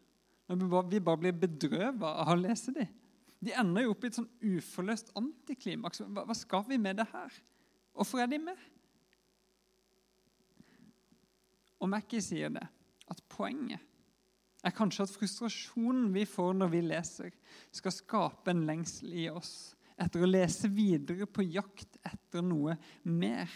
Når 0.51 0.89
vi 0.91 1.05
bare 1.05 1.23
blir 1.23 1.39
bedrøvet 1.39 2.03
av 2.03 2.35
å 2.35 2.39
lese 2.41 2.75
dem. 2.75 2.91
De 3.39 3.55
ender 3.55 3.87
jo 3.87 3.95
opp 3.95 4.03
i 4.03 4.11
et 4.11 4.19
sånn 4.19 4.31
uforløst 4.43 5.15
antiklimaks. 5.17 6.03
Hva, 6.03 6.35
skal 6.35 6.67
vi 6.67 6.81
med 6.83 6.99
det 6.99 7.07
her? 7.13 7.39
Hvorfor 7.95 8.25
er 8.25 8.35
de 8.35 8.43
med? 8.43 8.67
Og 11.79 11.87
Mackie 11.93 12.25
sier 12.25 12.51
det, 12.51 12.67
at 13.07 13.23
poenget 13.31 13.85
er 14.69 14.77
kanskje 14.77 15.07
at 15.07 15.15
frustrasjonen 15.15 16.13
vi 16.15 16.25
får 16.29 16.55
når 16.59 16.71
vi 16.73 16.85
leser, 16.85 17.33
skal 17.75 17.95
skape 17.95 18.53
en 18.53 18.67
lengsel 18.69 19.15
i 19.25 19.29
oss 19.33 19.73
etter 19.99 20.23
å 20.23 20.31
lese 20.31 20.71
videre 20.71 21.27
på 21.27 21.45
jakt 21.49 21.99
etter 22.07 22.45
noe 22.45 22.77
mer. 23.03 23.51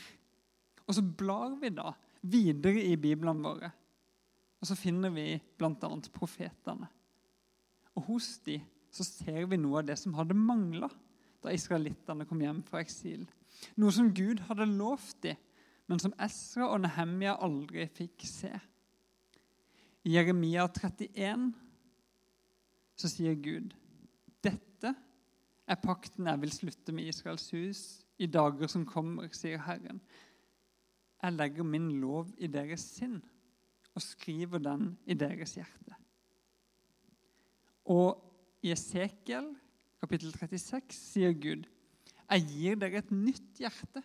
Og 0.89 0.97
så 0.97 1.05
blar 1.05 1.55
vi 1.61 1.71
da 1.75 1.93
videre 2.27 2.83
i 2.83 2.97
Biblene 3.01 3.45
våre. 3.45 3.71
Og 4.63 4.69
så 4.69 4.77
finner 4.79 5.11
vi 5.15 5.27
bl.a. 5.59 5.93
profetene. 6.15 6.89
Og 7.99 8.09
hos 8.11 8.35
de 8.47 8.59
så 8.93 9.07
ser 9.07 9.47
vi 9.51 9.59
noe 9.61 9.81
av 9.81 9.89
det 9.89 9.97
som 10.01 10.15
hadde 10.19 10.37
mangla 10.37 10.91
da 11.43 11.55
israelittene 11.55 12.27
kom 12.29 12.43
hjem 12.43 12.61
fra 12.67 12.83
eksil. 12.83 13.25
Noe 13.81 13.95
som 13.95 14.13
Gud 14.15 14.45
hadde 14.49 14.69
lovt 14.71 15.23
dem, 15.25 15.39
men 15.91 16.01
som 16.01 16.15
Esra 16.23 16.69
og 16.71 16.85
Nehemia 16.85 17.35
aldri 17.43 17.89
fikk 17.91 18.23
se. 18.29 18.53
I 20.03 20.17
Jeremia 20.17 20.67
31 20.67 21.53
så 22.99 23.11
sier 23.11 23.37
Gud 23.39 23.75
dette 24.43 24.91
er 25.71 25.79
pakten 25.83 26.27
jeg 26.27 26.43
vil 26.43 26.55
slutte 26.55 26.95
med 26.95 27.07
Israels 27.11 27.47
hus 27.55 27.83
i 28.23 28.27
dager 28.27 28.71
som 28.71 28.87
kommer, 28.87 29.31
sier 29.35 29.63
Herren. 29.63 30.01
Jeg 31.23 31.37
legger 31.39 31.67
min 31.67 31.89
lov 32.03 32.33
i 32.43 32.51
deres 32.51 32.85
sinn 32.97 33.21
og 33.93 34.03
skriver 34.03 34.63
den 34.63 34.93
i 35.07 35.15
deres 35.19 35.55
hjerte. 35.59 35.97
Og 37.91 38.19
i 38.63 38.73
Esekiel 38.75 39.53
kapittel 40.03 40.35
36 40.35 40.97
sier 40.97 41.35
Gud, 41.39 41.69
jeg 42.33 42.47
gir 42.49 42.79
dere 42.81 43.03
et 43.03 43.11
nytt 43.15 43.61
hjerte, 43.61 44.03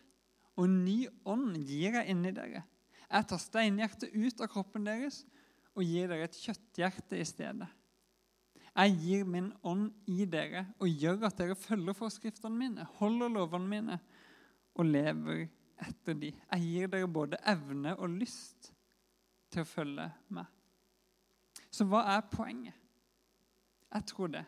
og 0.58 0.66
en 0.68 0.82
ny 0.84 0.98
ånd 1.26 1.56
gir 1.66 1.96
jeg 1.96 2.12
inni 2.12 2.34
dere. 2.36 2.64
Jeg 3.08 3.28
tar 3.30 3.42
steinhjertet 3.42 4.14
ut 4.14 4.42
av 4.44 4.50
kroppen 4.52 4.86
deres 4.86 5.22
og 5.78 5.86
gir 5.86 6.10
dere 6.10 6.26
et 6.26 6.40
kjøtthjerte 6.42 7.20
i 7.22 7.26
stedet. 7.28 7.68
Jeg 8.78 8.98
gir 9.02 9.30
min 9.30 9.52
ånd 9.66 9.90
i 10.10 10.26
dere 10.30 10.68
og 10.78 10.90
gjør 10.90 11.30
at 11.30 11.38
dere 11.40 11.58
følger 11.58 11.98
forskriftene 11.98 12.58
mine, 12.58 12.86
holder 13.00 13.32
lovene 13.34 13.70
mine 13.72 14.00
og 14.78 14.90
lever 14.90 15.48
etter 15.82 16.18
de. 16.18 16.34
Jeg 16.34 16.66
gir 16.66 16.92
dere 16.94 17.10
både 17.10 17.40
evne 17.50 17.96
og 17.98 18.18
lyst 18.20 18.72
til 19.54 19.64
å 19.64 19.70
følge 19.70 20.06
meg. 20.34 20.46
Så 21.74 21.86
hva 21.90 22.04
er 22.16 22.30
poenget? 22.30 22.78
Jeg 23.94 24.06
tror 24.10 24.32
det. 24.34 24.46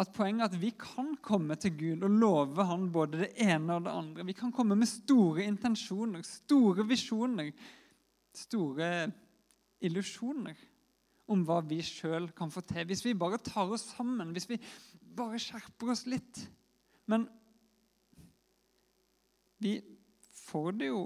At 0.00 0.10
poenget 0.14 0.42
er 0.42 0.50
at 0.50 0.58
vi 0.58 0.72
kan 0.78 1.12
komme 1.22 1.54
til 1.60 1.74
Gud 1.78 2.06
og 2.06 2.16
love 2.18 2.64
Han 2.66 2.88
både 2.90 3.20
det 3.20 3.28
ene 3.44 3.76
og 3.76 3.84
det 3.86 3.92
andre. 3.94 4.26
Vi 4.26 4.34
kan 4.34 4.50
komme 4.52 4.74
med 4.74 4.90
store 4.90 5.44
intensjoner, 5.46 6.24
store 6.26 6.86
visjoner, 6.88 7.52
store 8.34 8.88
illusjoner 9.84 10.58
om 11.32 11.44
hva 11.46 11.60
vi 11.64 11.80
sjøl 11.84 12.28
kan 12.36 12.52
få 12.52 12.62
til. 12.66 12.84
Hvis 12.88 13.04
vi 13.06 13.14
bare 13.16 13.40
tar 13.40 13.70
oss 13.72 13.86
sammen, 13.94 14.32
hvis 14.36 14.48
vi 14.50 14.58
bare 15.16 15.40
skjerper 15.40 15.92
oss 15.94 16.04
litt. 16.10 16.42
Men 17.10 17.26
vi 19.62 19.78
får 20.44 20.72
det 20.80 20.90
jo 20.90 21.04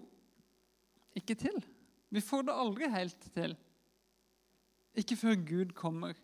ikke 1.19 1.37
til. 1.39 1.59
Vi 2.09 2.23
får 2.25 2.49
det 2.49 2.57
aldri 2.57 2.91
helt 2.91 3.31
til. 3.35 3.55
Ikke 4.99 5.19
før 5.19 5.39
Gud 5.47 5.75
kommer 5.79 6.19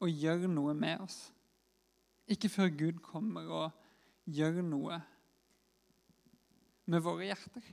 og 0.00 0.08
gjør 0.08 0.46
noe 0.48 0.74
med 0.76 1.04
oss. 1.04 1.18
Ikke 2.30 2.48
før 2.48 2.70
Gud 2.72 3.00
kommer 3.04 3.48
og 3.50 4.30
gjør 4.30 4.62
noe 4.64 5.00
med 6.90 7.04
våre 7.04 7.28
hjerter. 7.28 7.66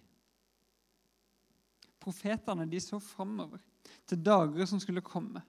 Profetene 2.01 2.67
de 2.69 2.81
så 2.81 2.99
framover 3.03 3.61
til 4.07 4.21
dager 4.23 4.65
som 4.69 4.79
skulle 4.79 5.05
komme. 5.05 5.41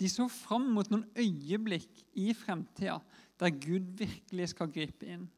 De 0.00 0.08
så 0.08 0.26
fram 0.28 0.68
mot 0.74 0.90
noen 0.90 1.06
øyeblikk 1.18 2.02
i 2.18 2.32
fremtida 2.36 2.98
der 3.40 3.54
Gud 3.54 3.94
virkelig 4.00 4.50
skal 4.52 4.72
gripe 4.72 5.06
inn. 5.08 5.28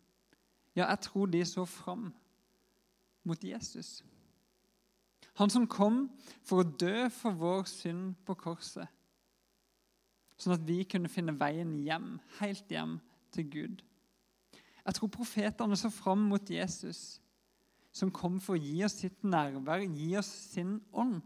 Ja, 0.74 0.88
jeg 0.88 1.04
tror 1.06 1.26
de 1.30 1.44
så 1.46 1.64
fram 1.68 2.10
mot 3.24 3.44
Jesus. 3.44 4.02
Han 5.38 5.50
som 5.50 5.66
kom 5.66 6.08
for 6.44 6.62
å 6.62 6.66
dø 6.80 7.08
for 7.12 7.36
vår 7.38 7.64
synd 7.70 8.16
på 8.26 8.36
korset, 8.36 8.88
sånn 10.36 10.56
at 10.56 10.66
vi 10.66 10.82
kunne 10.88 11.12
finne 11.12 11.36
veien 11.38 11.76
hjem, 11.84 12.16
helt 12.40 12.72
hjem 12.72 12.98
til 13.32 13.48
Gud. 13.52 13.82
Jeg 14.82 14.98
tror 14.98 15.12
profetene 15.14 15.78
så 15.78 15.92
fram 15.94 16.24
mot 16.28 16.50
Jesus, 16.50 17.20
som 17.92 18.10
kom 18.10 18.40
for 18.42 18.56
å 18.56 18.62
gi 18.62 18.82
oss 18.84 18.98
sitt 19.04 19.22
nærvær, 19.24 19.84
gi 19.84 20.10
oss 20.18 20.30
sin 20.52 20.80
ånd. 20.92 21.22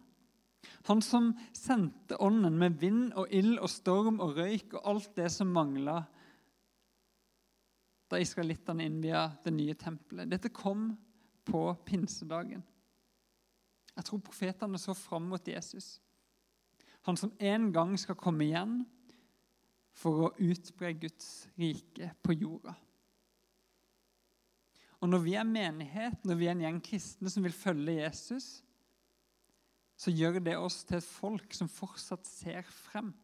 Han 0.86 1.02
som 1.02 1.32
sendte 1.56 2.18
ånden 2.22 2.58
med 2.58 2.78
vind 2.80 3.10
og 3.18 3.32
ild 3.34 3.58
og 3.58 3.70
storm 3.70 4.20
og 4.24 4.36
røyk 4.38 4.76
og 4.78 4.92
alt 4.92 5.10
det 5.18 5.30
som 5.34 5.50
mangla 5.52 6.02
da 8.06 8.20
israelittene 8.22 8.86
innvia 8.86 9.24
det 9.42 9.52
nye 9.54 9.74
tempelet. 9.74 10.30
Dette 10.30 10.52
kom 10.54 10.92
på 11.46 11.62
pinsedagen. 11.86 12.62
Jeg 13.96 14.06
tror 14.06 14.22
profetene 14.22 14.78
så 14.78 14.94
fram 14.94 15.30
mot 15.32 15.48
Jesus. 15.48 15.96
Han 17.06 17.16
som 17.18 17.32
en 17.38 17.70
gang 17.72 17.94
skal 17.98 18.18
komme 18.18 18.46
igjen 18.46 18.80
for 19.96 20.26
å 20.26 20.34
utbre 20.42 20.92
Guds 21.00 21.46
rike 21.56 22.12
på 22.22 22.36
jorda. 22.36 22.74
Og 25.00 25.10
Når 25.12 25.22
vi 25.22 25.34
er 25.38 25.48
menighet, 25.48 26.24
når 26.24 26.38
vi 26.38 26.46
er 26.48 26.56
en 26.56 26.64
gjeng 26.64 26.78
kristne 26.84 27.30
som 27.30 27.44
vil 27.44 27.54
følge 27.54 27.98
Jesus, 28.00 28.46
så 29.96 30.12
gjør 30.12 30.40
det 30.44 30.56
oss 30.60 30.82
til 30.84 30.98
et 30.98 31.08
folk 31.08 31.54
som 31.56 31.70
fortsatt 31.72 32.26
ser 32.28 32.66
frem. 32.68 33.14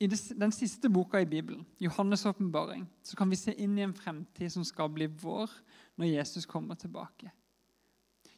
I 0.00 0.08
den 0.08 0.52
siste 0.52 0.88
boka 0.88 1.20
i 1.20 1.28
Bibelen, 1.28 1.66
Johannes' 1.80 2.24
åpenbaring, 2.28 2.86
så 3.04 3.16
kan 3.16 3.28
vi 3.28 3.36
se 3.36 3.52
inn 3.52 3.76
i 3.76 3.84
en 3.84 3.96
fremtid 3.96 4.48
som 4.52 4.64
skal 4.64 4.88
bli 4.92 5.10
vår 5.20 5.52
når 6.00 6.14
Jesus 6.14 6.48
kommer 6.48 6.78
tilbake. 6.80 7.28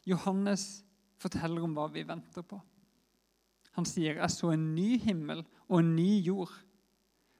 Johannes 0.03 0.83
forteller 1.23 1.63
om 1.63 1.75
hva 1.75 1.87
vi 1.91 2.03
venter 2.03 2.43
på. 2.43 2.59
Han 3.73 3.85
sier, 3.85 4.19
'Jeg 4.19 4.31
så 4.31 4.51
en 4.51 4.75
ny 4.75 4.99
himmel 4.99 5.45
og 5.69 5.79
en 5.79 5.95
ny 5.95 6.19
jord.' 6.21 6.59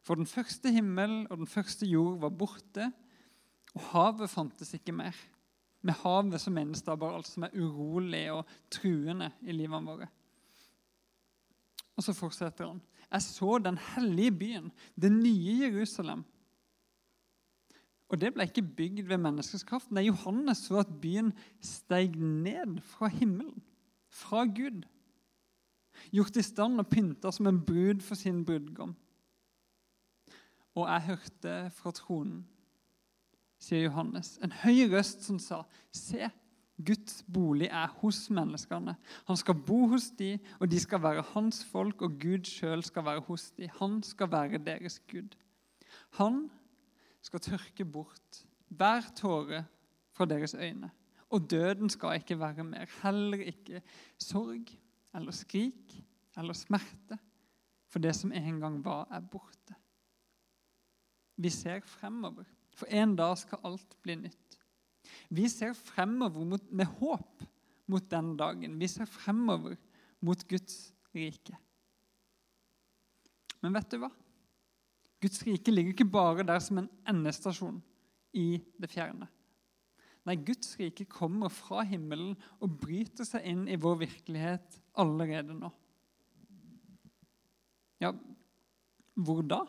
For 0.04 0.16
den 0.16 0.26
første 0.26 0.72
himmel 0.72 1.28
og 1.30 1.38
den 1.38 1.48
første 1.48 1.86
jord 1.86 2.20
var 2.20 2.30
borte, 2.30 2.92
og 3.74 3.82
havet 3.82 4.30
fantes 4.30 4.74
ikke 4.74 4.92
mer. 4.92 5.16
Med 5.84 5.98
havet 6.00 6.42
som 6.42 6.56
bare 6.56 7.16
alt 7.18 7.28
som 7.28 7.44
er 7.44 7.56
urolig 7.60 8.26
og 8.32 8.48
truende 8.72 9.32
i 9.44 9.52
livene 9.52 9.88
våre. 9.88 10.08
Og 11.98 12.06
så 12.06 12.14
fortsetter 12.16 12.70
han. 12.70 12.82
Jeg 13.12 13.22
så 13.22 13.58
den 13.62 13.78
hellige 13.78 14.32
byen, 14.32 14.72
det 14.96 15.12
nye 15.12 15.60
Jerusalem. 15.68 16.24
Og 18.10 18.20
det 18.22 18.30
ble 18.34 18.46
ikke 18.46 18.66
bygd 18.78 19.08
ved 19.10 19.22
menneskers 19.22 19.66
kraft. 19.66 19.92
Nei, 19.92 20.08
Johannes 20.08 20.66
så 20.68 20.84
at 20.84 20.96
byen 21.02 21.32
steg 21.62 22.16
ned 22.18 22.80
fra 22.86 23.10
himmelen, 23.10 23.62
fra 24.10 24.46
Gud. 24.46 24.84
Gjort 26.14 26.38
i 26.38 26.46
stand 26.46 26.82
og 26.82 26.90
pynta 26.90 27.32
som 27.34 27.50
en 27.50 27.62
brud 27.66 28.02
for 28.06 28.18
sin 28.18 28.44
brudgom. 28.46 28.96
Og 30.74 30.88
jeg 30.90 31.08
hørte 31.08 31.56
fra 31.78 31.94
tronen, 31.94 32.44
sier 33.64 33.88
Johannes, 33.88 34.36
en 34.44 34.54
høy 34.64 34.88
røst 34.92 35.24
som 35.26 35.40
sa, 35.42 35.64
Se, 35.96 36.30
Guds 36.84 37.22
bolig 37.30 37.70
er 37.70 37.92
hos 38.02 38.26
menneskene. 38.34 38.96
Han 39.30 39.40
skal 39.40 39.60
bo 39.68 39.86
hos 39.92 40.10
de, 40.18 40.36
og 40.60 40.72
de 40.72 40.80
skal 40.82 41.04
være 41.04 41.26
hans 41.34 41.62
folk, 41.70 42.02
og 42.02 42.18
Gud 42.22 42.50
sjøl 42.50 42.84
skal 42.84 43.06
være 43.06 43.24
hos 43.28 43.52
de. 43.58 43.70
Han 43.80 44.02
skal 44.04 44.32
være 44.32 44.62
deres 44.66 44.98
Gud. 45.12 45.38
Han 46.18 46.48
skal 47.22 47.44
tørke 47.46 47.86
bort 47.86 48.42
hver 48.74 49.06
tåre 49.16 49.64
fra 50.12 50.26
deres 50.26 50.56
øyne. 50.58 50.90
Og 51.30 51.46
døden 51.50 51.90
skal 51.90 52.18
ikke 52.20 52.40
være 52.40 52.66
mer. 52.66 52.90
Heller 53.04 53.46
ikke 53.54 53.82
sorg 54.22 54.74
eller 55.14 55.32
skrik 55.32 55.94
eller 56.38 56.58
smerte. 56.58 57.20
For 57.90 58.02
det 58.02 58.16
som 58.18 58.32
en 58.34 58.60
gang 58.60 58.82
var, 58.86 59.08
er 59.12 59.22
borte. 59.22 59.78
Vi 61.38 61.50
ser 61.50 61.80
fremover, 61.86 62.44
for 62.78 62.90
en 62.90 63.16
dag 63.18 63.36
skal 63.40 63.62
alt 63.70 63.98
bli 64.06 64.18
nytt. 64.26 64.58
Vi 65.34 65.48
ser 65.52 65.76
fremover 65.78 66.46
mot, 66.48 66.72
med 66.72 66.90
håp 67.00 67.46
mot 67.92 68.10
den 68.10 68.34
dagen. 68.40 68.80
Vi 68.80 68.90
ser 68.90 69.10
fremover 69.10 69.78
mot 70.24 70.48
Guds 70.50 70.94
rike. 71.16 71.58
Men 73.64 73.76
vet 73.78 73.94
du 73.94 74.00
hva? 74.02 74.12
Guds 75.24 75.44
rike 75.48 75.72
ligger 75.72 75.94
ikke 75.94 76.12
bare 76.12 76.44
der 76.48 76.60
som 76.64 76.82
en 76.82 76.90
endestasjon 77.08 77.80
i 78.36 78.58
det 78.82 78.90
fjerne. 78.92 79.30
Nei, 80.28 80.36
Guds 80.40 80.76
rike 80.80 81.06
kommer 81.12 81.52
fra 81.52 81.84
himmelen 81.88 82.36
og 82.64 82.78
bryter 82.80 83.28
seg 83.28 83.46
inn 83.48 83.66
i 83.68 83.80
vår 83.80 84.00
virkelighet 84.06 84.78
allerede 85.00 85.56
nå. 85.56 85.72
Ja, 88.04 88.12
hvor 89.16 89.44
da? 89.48 89.62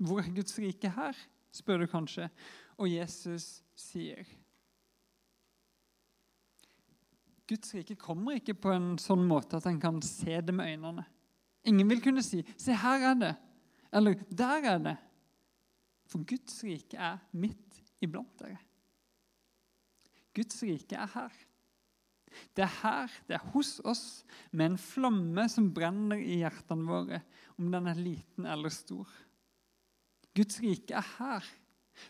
Hvor 0.00 0.20
er 0.20 0.32
Guds 0.34 0.56
rike 0.60 0.90
her, 0.92 1.16
spør 1.54 1.84
du 1.84 1.90
kanskje. 1.90 2.28
Og 2.80 2.90
Jesus 2.90 3.62
sier 3.78 4.26
Guds 7.44 7.74
rike 7.76 7.96
kommer 8.00 8.38
ikke 8.38 8.56
på 8.56 8.72
en 8.72 8.94
sånn 9.00 9.26
måte 9.28 9.58
at 9.58 9.66
en 9.68 9.80
kan 9.80 9.98
se 10.04 10.38
det 10.40 10.54
med 10.56 10.70
øynene. 10.74 11.04
Ingen 11.68 11.90
vil 11.90 12.00
kunne 12.00 12.22
si 12.24 12.42
'Se, 12.56 12.72
her 12.72 13.10
er 13.10 13.14
det', 13.14 13.36
eller 13.92 14.14
'Der 14.14 14.64
er 14.64 14.78
det'. 14.78 14.96
For 16.06 16.24
Guds 16.24 16.64
rike 16.64 16.96
er 16.96 17.18
midt 17.32 17.82
iblant 18.00 18.38
dere. 18.38 18.58
Guds 20.34 20.62
rike 20.62 20.96
er 20.96 21.06
her. 21.06 21.32
Det 22.56 22.64
er 22.64 22.74
her, 22.82 23.12
det 23.28 23.34
er 23.34 23.50
hos 23.54 23.80
oss, 23.84 24.24
med 24.50 24.72
en 24.72 24.78
flamme 24.78 25.48
som 25.48 25.72
brenner 25.74 26.18
i 26.18 26.40
hjertene 26.42 26.88
våre, 26.88 27.22
om 27.58 27.70
den 27.70 27.86
er 27.86 27.94
liten 27.94 28.46
eller 28.46 28.72
stor. 28.74 29.06
Guds 30.34 30.60
rike 30.62 30.96
er 30.98 31.06
her. 31.18 31.46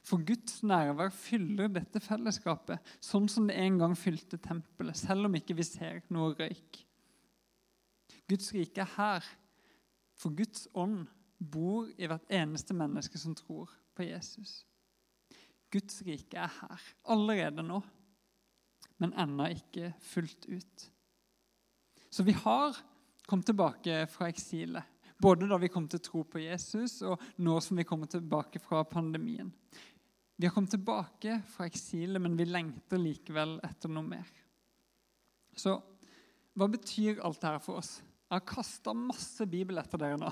For 0.04 0.22
Guds 0.24 0.62
nærvær 0.64 1.12
fyller 1.12 1.68
dette 1.68 2.00
fellesskapet, 2.00 2.80
sånn 3.04 3.26
som 3.28 3.48
det 3.48 3.58
en 3.60 3.76
gang 3.82 3.96
fylte 3.98 4.38
tempelet, 4.40 4.96
selv 4.96 5.28
om 5.28 5.36
ikke 5.36 5.56
vi 5.58 5.66
ser 5.68 6.00
noe 6.14 6.32
røyk. 6.38 6.78
Guds 8.30 8.48
rike 8.56 8.80
er 8.80 8.94
her, 8.96 9.26
for 10.16 10.32
Guds 10.32 10.64
ånd 10.72 11.04
bor 11.36 11.90
i 11.98 12.08
hvert 12.08 12.24
eneste 12.32 12.76
menneske 12.76 13.20
som 13.20 13.36
tror 13.36 13.68
på 13.94 14.06
Jesus. 14.08 14.62
Guds 15.74 16.00
rike 16.06 16.38
er 16.38 16.52
her 16.62 16.88
allerede 17.12 17.64
nå, 17.66 17.82
men 19.02 19.14
ennå 19.20 19.50
ikke 19.52 19.92
fullt 20.00 20.48
ut. 20.48 20.88
Så 22.08 22.24
vi 22.24 22.32
har 22.32 22.78
kommet 23.26 23.48
tilbake 23.50 24.04
fra 24.08 24.30
eksilet. 24.30 24.93
Både 25.22 25.48
da 25.48 25.58
vi 25.60 25.70
kom 25.70 25.86
til 25.88 26.02
tro 26.02 26.24
på 26.26 26.42
Jesus, 26.42 27.00
og 27.06 27.22
nå 27.42 27.58
som 27.62 27.78
vi 27.78 27.86
kommer 27.86 28.10
tilbake 28.10 28.60
fra 28.62 28.82
pandemien. 28.88 29.52
Vi 30.36 30.48
har 30.48 30.54
kommet 30.54 30.74
tilbake 30.74 31.38
fra 31.46 31.68
eksilet, 31.70 32.20
men 32.22 32.34
vi 32.38 32.48
lengter 32.48 32.98
likevel 32.98 33.60
etter 33.62 33.92
noe 33.92 34.06
mer. 34.06 34.30
Så 35.54 35.76
hva 36.58 36.66
betyr 36.70 37.22
alt 37.22 37.40
dette 37.42 37.62
for 37.62 37.78
oss? 37.78 38.00
Jeg 38.26 38.40
har 38.40 38.46
kasta 38.48 38.94
masse 38.96 39.46
Bibel 39.46 39.78
etter 39.78 40.00
dere 40.00 40.18
nå. 40.18 40.30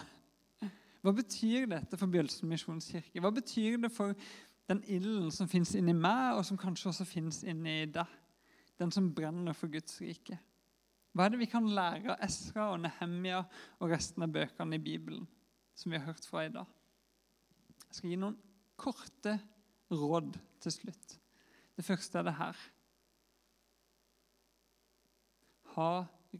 Hva 1.03 1.13
betyr 1.15 1.67
dette 1.71 1.99
for 1.99 2.11
Bjølsen 2.11 2.51
misjonskirke? 2.51 3.23
Hva 3.23 3.31
betyr 3.35 3.79
det 3.83 3.91
for 3.95 4.15
den 4.71 4.83
ilden 4.87 5.31
som 5.35 5.51
fins 5.51 5.75
inni 5.79 5.95
meg, 5.95 6.37
og 6.39 6.45
som 6.47 6.59
kanskje 6.59 6.91
også 6.93 7.07
fins 7.07 7.43
inni 7.47 7.85
deg? 7.91 8.19
Den 8.79 8.91
som 8.95 9.11
brenner 9.15 9.55
for 9.55 9.71
Guds 9.71 9.99
rike. 10.03 10.39
Hva 11.13 11.27
er 11.27 11.35
det 11.35 11.43
vi 11.43 11.51
kan 11.51 11.69
lære 11.69 12.15
av 12.15 12.23
Esra 12.25 12.71
og 12.73 12.81
Nehemia 12.87 13.43
og 13.45 13.91
resten 13.93 14.25
av 14.25 14.33
bøkene 14.33 14.79
i 14.79 14.83
Bibelen 14.83 15.27
som 15.77 15.93
vi 15.93 15.99
har 16.01 16.07
hørt 16.09 16.25
fra 16.29 16.47
i 16.47 16.53
dag? 16.53 16.69
Jeg 17.89 17.99
skal 17.99 18.13
gi 18.15 18.21
noen 18.23 18.39
korte 18.81 19.37
råd 19.93 20.39
til 20.65 20.73
slutt. 20.73 21.19
Det 21.77 21.85
første 21.85 22.21
er 22.21 22.29
det 22.29 22.37
her. 22.39 22.63
Ha 25.77 25.91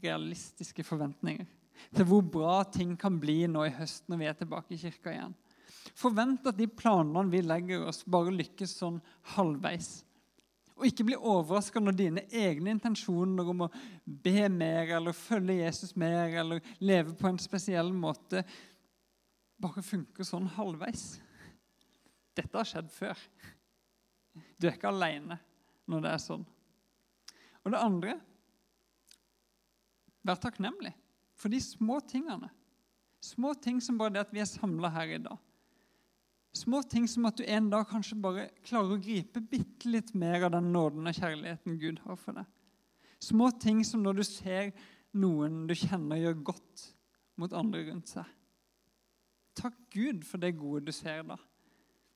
realistiske 0.01 0.85
forventninger 0.85 1.45
til 1.93 2.07
hvor 2.09 2.25
bra 2.25 2.57
ting 2.73 2.95
kan 2.99 3.19
bli 3.21 3.43
nå 3.49 3.67
i 3.67 3.75
høst 3.77 4.09
når 4.09 4.21
vi 4.21 4.27
er 4.29 4.37
tilbake 4.39 4.73
i 4.73 4.81
kirka 4.81 5.13
igjen. 5.13 5.35
Forvent 5.97 6.47
at 6.49 6.57
de 6.57 6.67
planene 6.69 7.29
vi 7.29 7.41
legger 7.43 7.85
oss, 7.89 8.03
bare 8.05 8.33
lykkes 8.33 8.77
sånn 8.79 8.99
halvveis. 9.35 10.01
Og 10.73 10.87
ikke 10.89 11.05
bli 11.05 11.17
overraska 11.17 11.81
når 11.81 11.97
dine 11.97 12.23
egne 12.33 12.73
intensjoner 12.73 13.49
om 13.51 13.65
å 13.67 13.71
be 14.05 14.47
mer 14.49 14.95
eller 14.97 15.15
følge 15.15 15.59
Jesus 15.59 15.93
mer 15.99 16.33
eller 16.41 16.63
leve 16.81 17.13
på 17.17 17.29
en 17.29 17.41
spesiell 17.41 17.93
måte 17.93 18.41
bare 19.61 19.83
funker 19.85 20.25
sånn 20.27 20.49
halvveis. 20.57 21.05
Dette 22.33 22.57
har 22.57 22.67
skjedd 22.67 22.89
før. 22.91 23.19
Du 24.57 24.67
er 24.67 24.75
ikke 24.75 24.89
aleine 24.89 25.37
når 25.89 26.05
det 26.05 26.13
er 26.13 26.23
sånn. 26.23 26.45
Og 27.63 27.73
det 27.73 27.81
andre 27.81 28.19
Vær 30.23 30.37
takknemlig 30.39 30.93
for 31.35 31.51
de 31.51 31.57
små 31.59 31.97
tingene. 32.07 32.47
Små 33.19 33.53
ting 33.59 33.81
som 33.83 33.97
bare 33.99 34.13
det 34.15 34.21
at 34.23 34.31
vi 34.31 34.39
er 34.39 34.47
samla 34.47 34.87
her 34.95 35.17
i 35.17 35.19
dag. 35.19 35.35
Små 36.53 36.83
ting 36.85 37.07
som 37.09 37.25
at 37.25 37.39
du 37.39 37.45
en 37.49 37.69
dag 37.71 37.87
kanskje 37.89 38.19
bare 38.21 38.49
klarer 38.65 38.93
å 38.93 39.01
gripe 39.01 39.41
bitte 39.41 39.89
litt 39.89 40.11
mer 40.13 40.45
av 40.45 40.53
den 40.53 40.69
nåden 40.73 41.09
og 41.09 41.17
kjærligheten 41.17 41.79
Gud 41.81 42.01
har 42.05 42.19
for 42.21 42.37
deg. 42.37 42.49
Små 43.23 43.49
ting 43.57 43.81
som 43.87 44.03
når 44.05 44.19
du 44.19 44.23
ser 44.27 44.69
noen 45.17 45.63
du 45.69 45.73
kjenner 45.77 46.21
gjør 46.21 46.43
godt 46.51 46.85
mot 47.41 47.55
andre 47.57 47.87
rundt 47.87 48.13
seg. 48.13 48.27
Takk 49.57 49.77
Gud 49.93 50.21
for 50.27 50.41
det 50.41 50.53
gode 50.59 50.85
du 50.89 50.93
ser 50.95 51.25
da. 51.25 51.39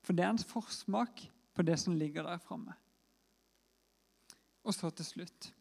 For 0.05 0.13
det 0.13 0.25
er 0.25 0.33
en 0.35 0.41
forsmak 0.53 1.25
på 1.57 1.65
det 1.65 1.77
som 1.81 1.97
ligger 1.97 2.27
der 2.27 2.41
framme. 2.41 2.75
Og 4.67 4.75
så 4.75 4.91
til 4.93 5.07
slutt 5.07 5.51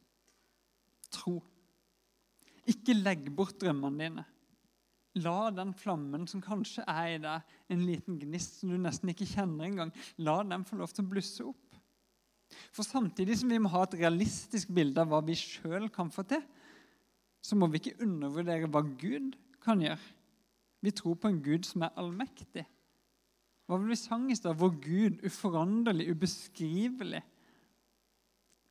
tro. 1.14 1.38
Ikke 2.68 2.96
legg 2.96 3.28
bort 3.32 3.56
drømmene 3.62 4.02
dine. 4.02 4.24
La 5.16 5.50
den 5.54 5.72
flammen 5.76 6.26
som 6.28 6.42
kanskje 6.44 6.84
er 6.90 7.14
i 7.14 7.20
deg, 7.22 7.54
en 7.72 7.84
liten 7.88 8.18
gnist 8.20 8.60
som 8.60 8.72
du 8.72 8.76
nesten 8.80 9.12
ikke 9.12 9.28
kjenner 9.28 9.68
engang, 9.68 9.92
la 10.20 10.42
den 10.44 10.66
få 10.68 10.76
lov 10.80 10.92
til 10.92 11.06
å 11.06 11.12
blusse 11.14 11.46
opp. 11.46 11.78
For 12.74 12.86
samtidig 12.86 13.38
som 13.40 13.50
vi 13.50 13.58
må 13.62 13.70
ha 13.72 13.86
et 13.86 13.96
realistisk 13.98 14.70
bilde 14.76 15.02
av 15.02 15.10
hva 15.10 15.22
vi 15.24 15.36
sjøl 15.38 15.88
kan 15.92 16.12
få 16.12 16.26
til, 16.28 16.44
så 17.42 17.56
må 17.58 17.68
vi 17.70 17.80
ikke 17.80 18.04
undervurdere 18.04 18.68
hva 18.70 18.82
Gud 19.00 19.36
kan 19.64 19.82
gjøre. 19.82 20.02
Vi 20.84 20.92
tror 20.94 21.16
på 21.18 21.30
en 21.30 21.40
Gud 21.42 21.66
som 21.66 21.86
er 21.86 21.94
allmektig. 21.98 22.66
Hva 23.66 23.78
vil 23.80 23.90
vi 23.90 23.98
sang 23.98 24.28
i 24.30 24.36
stad? 24.38 24.58
Vår 24.60 24.76
Gud, 24.82 25.22
uforanderlig, 25.26 26.10
ubeskrivelig. 26.14 27.22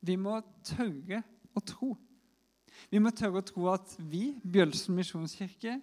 Vi 0.06 0.16
må 0.22 0.38
tørre 0.64 1.24
å 1.56 1.64
tro 1.66 1.96
Vi 2.92 3.00
må 3.00 3.10
tørre 3.16 3.40
å 3.40 3.46
tro 3.48 3.70
at 3.72 3.94
vi, 4.12 4.36
Bjølsen 4.44 4.98
misjonskirke, 4.98 5.78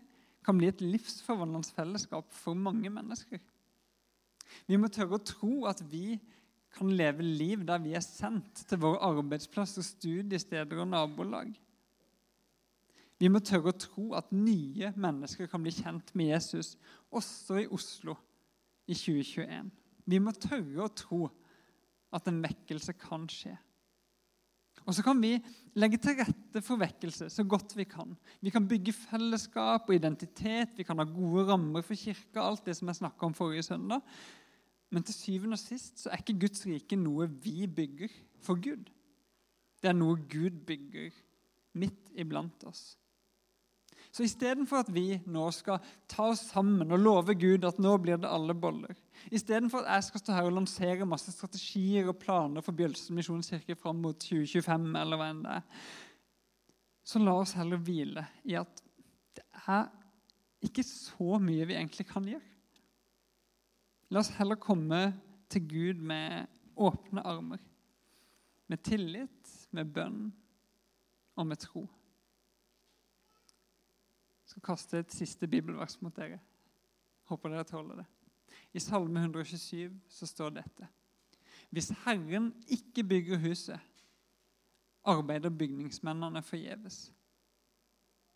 kan 0.44 0.58
bli 0.58 0.68
et 0.70 0.82
livsforvandlende 0.84 1.74
fellesskap 1.76 2.30
for 2.34 2.58
mange 2.58 2.90
mennesker. 2.92 3.40
Vi 4.68 4.78
må 4.78 4.90
tørre 4.92 5.18
å 5.18 5.26
tro 5.26 5.66
at 5.70 5.80
vi 5.90 6.18
kan 6.72 6.92
leve 6.96 7.24
liv 7.24 7.64
der 7.68 7.82
vi 7.84 7.94
er 7.96 8.04
sendt 8.04 8.64
til 8.68 8.80
våre 8.80 9.02
arbeidsplasser, 9.12 9.84
studiesteder 9.84 10.80
og 10.82 10.88
nabolag. 10.92 11.52
Vi 13.20 13.30
må 13.30 13.38
tørre 13.44 13.70
å 13.70 13.78
tro 13.78 14.06
at 14.18 14.32
nye 14.34 14.90
mennesker 14.98 15.46
kan 15.50 15.62
bli 15.62 15.74
kjent 15.76 16.10
med 16.18 16.32
Jesus, 16.32 16.74
også 17.14 17.60
i 17.60 17.68
Oslo 17.70 18.16
i 18.88 18.96
2021. 18.98 19.68
Vi 20.10 20.18
må 20.18 20.32
tørre 20.34 20.88
å 20.88 20.94
tro 20.96 21.20
at 22.12 22.26
en 22.28 22.40
vekkelse 22.42 22.96
kan 22.98 23.28
skje. 23.30 23.54
Og 24.86 24.94
så 24.96 25.04
kan 25.06 25.18
vi 25.22 25.36
legge 25.78 25.98
til 26.02 26.18
rette 26.18 26.62
for 26.64 26.80
vekkelse 26.80 27.28
så 27.32 27.44
godt 27.48 27.76
vi 27.78 27.86
kan. 27.88 28.16
Vi 28.42 28.50
kan 28.50 28.66
bygge 28.68 28.94
fellesskap 28.96 29.88
og 29.88 29.94
identitet, 29.94 30.74
vi 30.76 30.86
kan 30.86 30.98
ha 30.98 31.06
gode 31.06 31.46
rammer 31.50 31.84
for 31.86 31.98
kirka, 31.98 32.42
alt 32.42 32.66
det 32.66 32.76
som 32.78 32.90
jeg 32.90 33.00
snakka 33.02 33.28
om 33.28 33.36
forrige 33.36 33.66
søndag. 33.66 34.02
Men 34.92 35.06
til 35.06 35.16
syvende 35.16 35.56
og 35.56 35.62
sist 35.62 36.02
så 36.02 36.10
er 36.10 36.20
ikke 36.20 36.40
Guds 36.44 36.66
rike 36.68 36.98
noe 37.00 37.28
vi 37.42 37.66
bygger 37.66 38.12
for 38.44 38.60
Gud. 38.60 38.90
Det 39.82 39.90
er 39.90 39.96
noe 39.96 40.18
Gud 40.30 40.58
bygger 40.66 41.14
midt 41.78 42.12
iblant 42.18 42.66
oss. 42.68 42.92
Så 44.12 44.26
istedenfor 44.26 44.82
at 44.82 44.90
vi 44.92 45.16
nå 45.32 45.46
skal 45.56 45.80
ta 46.10 46.26
oss 46.34 46.42
sammen 46.50 46.92
og 46.92 47.00
love 47.00 47.34
Gud 47.40 47.64
at 47.64 47.78
nå 47.80 47.94
blir 48.02 48.18
det 48.20 48.28
alle 48.28 48.52
boller, 48.52 48.92
istedenfor 49.32 49.86
at 49.86 49.96
jeg 49.96 50.08
skal 50.10 50.22
stå 50.22 50.34
her 50.36 50.48
og 50.50 50.56
lansere 50.58 51.08
masse 51.08 51.32
strategier 51.32 52.10
og 52.10 52.18
planer 52.20 52.64
for 52.64 52.76
Bjølsen 52.76 53.16
misjonskirke 53.16 53.76
fram 53.80 54.02
mot 54.04 54.18
2025, 54.20 54.90
eller 55.00 55.20
hva 55.20 55.30
enn 55.32 55.40
det 55.46 55.54
er, 55.56 55.86
så 57.08 57.22
la 57.22 57.38
oss 57.40 57.56
heller 57.56 57.80
hvile 57.80 58.26
i 58.44 58.58
at 58.60 58.84
det 59.32 59.46
er 59.64 59.88
ikke 60.62 60.84
så 60.86 61.40
mye 61.42 61.64
vi 61.66 61.78
egentlig 61.78 62.06
kan 62.12 62.28
gjøre. 62.28 62.44
La 64.12 64.20
oss 64.20 64.30
heller 64.36 64.60
komme 64.60 65.00
til 65.50 65.64
Gud 65.72 66.04
med 66.04 66.52
åpne 66.76 67.24
armer. 67.24 67.64
Med 68.68 68.84
tillit, 68.84 69.56
med 69.72 69.88
bønn 69.96 70.28
og 71.40 71.48
med 71.48 71.64
tro 71.64 71.86
skal 74.52 74.64
kaste 74.66 75.00
et 75.00 75.14
siste 75.14 75.48
bibelvers 75.48 75.98
mot 76.04 76.14
dere. 76.16 76.40
Håper 77.30 77.54
dere 77.54 77.68
tåler 77.68 78.02
det. 78.02 78.08
I 78.76 78.80
Salme 78.80 79.20
127 79.20 79.94
så 80.12 80.28
står 80.28 80.58
dette. 80.58 80.88
Hvis 81.72 81.88
Herren 82.04 82.50
ikke 82.68 83.04
bygger 83.08 83.40
huset, 83.40 83.80
arbeider 85.08 85.50
bygningsmennene 85.50 86.42
forgjeves. 86.44 87.06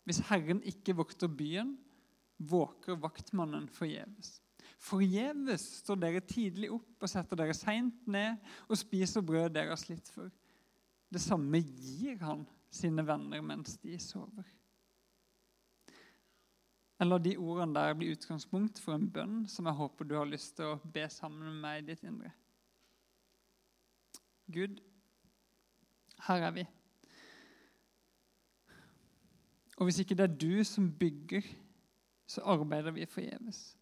Hvis 0.03 0.23
Herren 0.29 0.63
ikke 0.63 0.95
vokter 0.97 1.29
byen, 1.29 1.77
våker 2.37 2.97
vaktmannen 3.01 3.69
forgjeves. 3.69 4.39
Forgjeves 4.77 5.63
står 5.81 6.01
dere 6.01 6.21
tidlig 6.25 6.69
opp 6.73 7.05
og 7.05 7.11
setter 7.11 7.39
dere 7.39 7.55
seint 7.57 8.05
ned 8.09 8.37
og 8.67 8.77
spiser 8.77 9.25
brød 9.25 9.53
dere 9.55 9.73
har 9.73 9.81
slitt 9.81 10.09
for. 10.13 10.29
Det 11.09 11.21
samme 11.23 11.61
gir 11.61 12.19
han 12.21 12.45
sine 12.73 13.05
venner 13.05 13.41
mens 13.41 13.77
de 13.81 13.97
sover. 14.01 14.45
Eller 16.99 17.21
de 17.21 17.35
ordene 17.37 17.77
der 17.77 17.93
bli 17.93 18.09
utgangspunkt 18.11 18.79
for 18.81 18.97
en 18.97 19.09
bønn 19.13 19.43
som 19.49 19.69
jeg 19.69 19.77
håper 19.77 20.07
du 20.07 20.15
har 20.17 20.29
lyst 20.29 20.55
til 20.57 20.73
å 20.73 20.79
be 20.93 21.05
sammen 21.13 21.45
med 21.45 21.61
meg 21.61 21.81
i 21.81 21.87
ditt 21.91 22.05
indre. 22.07 22.31
Gud, 24.47 24.79
her 26.27 26.47
er 26.47 26.55
vi. 26.55 26.65
Og 29.77 29.85
hvis 29.85 29.99
ikke 30.01 30.15
det 30.17 30.25
er 30.25 30.39
du 30.41 30.63
som 30.65 30.87
bygger, 30.99 31.45
så 32.27 32.41
arbeider 32.49 32.95
vi 32.95 33.05
forgjeves. 33.05 33.77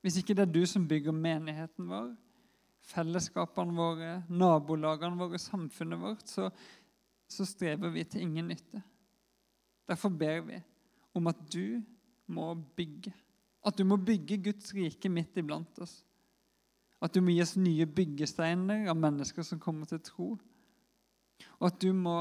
Hvis 0.00 0.20
ikke 0.20 0.36
det 0.38 0.44
er 0.46 0.52
du 0.54 0.62
som 0.70 0.86
bygger 0.88 1.12
menigheten 1.12 1.88
vår, 1.90 2.12
fellesskapene 2.86 3.74
våre, 3.74 4.10
nabolagene 4.30 5.18
våre, 5.18 5.40
samfunnet 5.42 5.98
vårt, 5.98 6.28
så, 6.30 6.50
så 7.26 7.46
strever 7.48 7.90
vi 7.90 8.04
til 8.06 8.22
ingen 8.22 8.52
nytte. 8.52 8.82
Derfor 9.88 10.14
ber 10.14 10.44
vi 10.46 10.60
om 11.16 11.26
at 11.26 11.40
du 11.50 11.82
må 12.32 12.52
bygge. 12.76 13.12
At 13.66 13.78
du 13.78 13.84
må 13.88 13.98
bygge 13.98 14.38
Guds 14.48 14.72
rike 14.76 15.10
midt 15.10 15.38
iblant 15.40 15.78
oss. 15.82 16.00
At 17.02 17.14
du 17.14 17.20
må 17.20 17.34
gi 17.34 17.42
oss 17.44 17.56
nye 17.60 17.86
byggesteiner 17.86 18.86
av 18.90 18.98
mennesker 18.98 19.44
som 19.44 19.60
kommer 19.62 19.88
til 19.90 20.00
tro. 20.04 20.28
Og 21.58 21.68
at 21.68 21.80
du 21.82 21.90
må 21.96 22.20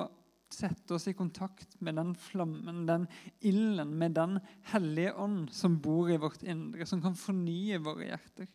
sette 0.51 0.95
oss 0.95 1.07
i 1.09 1.15
kontakt 1.17 1.77
med 1.83 1.97
den 1.97 2.13
flammen, 2.19 2.83
den 2.87 3.07
ilden, 3.39 3.95
med 3.97 4.15
den 4.15 4.39
hellige 4.71 5.15
ånd 5.19 5.49
som 5.53 5.79
bor 5.81 6.11
i 6.11 6.19
vårt 6.21 6.43
indre, 6.43 6.85
som 6.87 7.01
kan 7.03 7.17
fornye 7.17 7.79
våre 7.83 8.11
hjerter. 8.11 8.49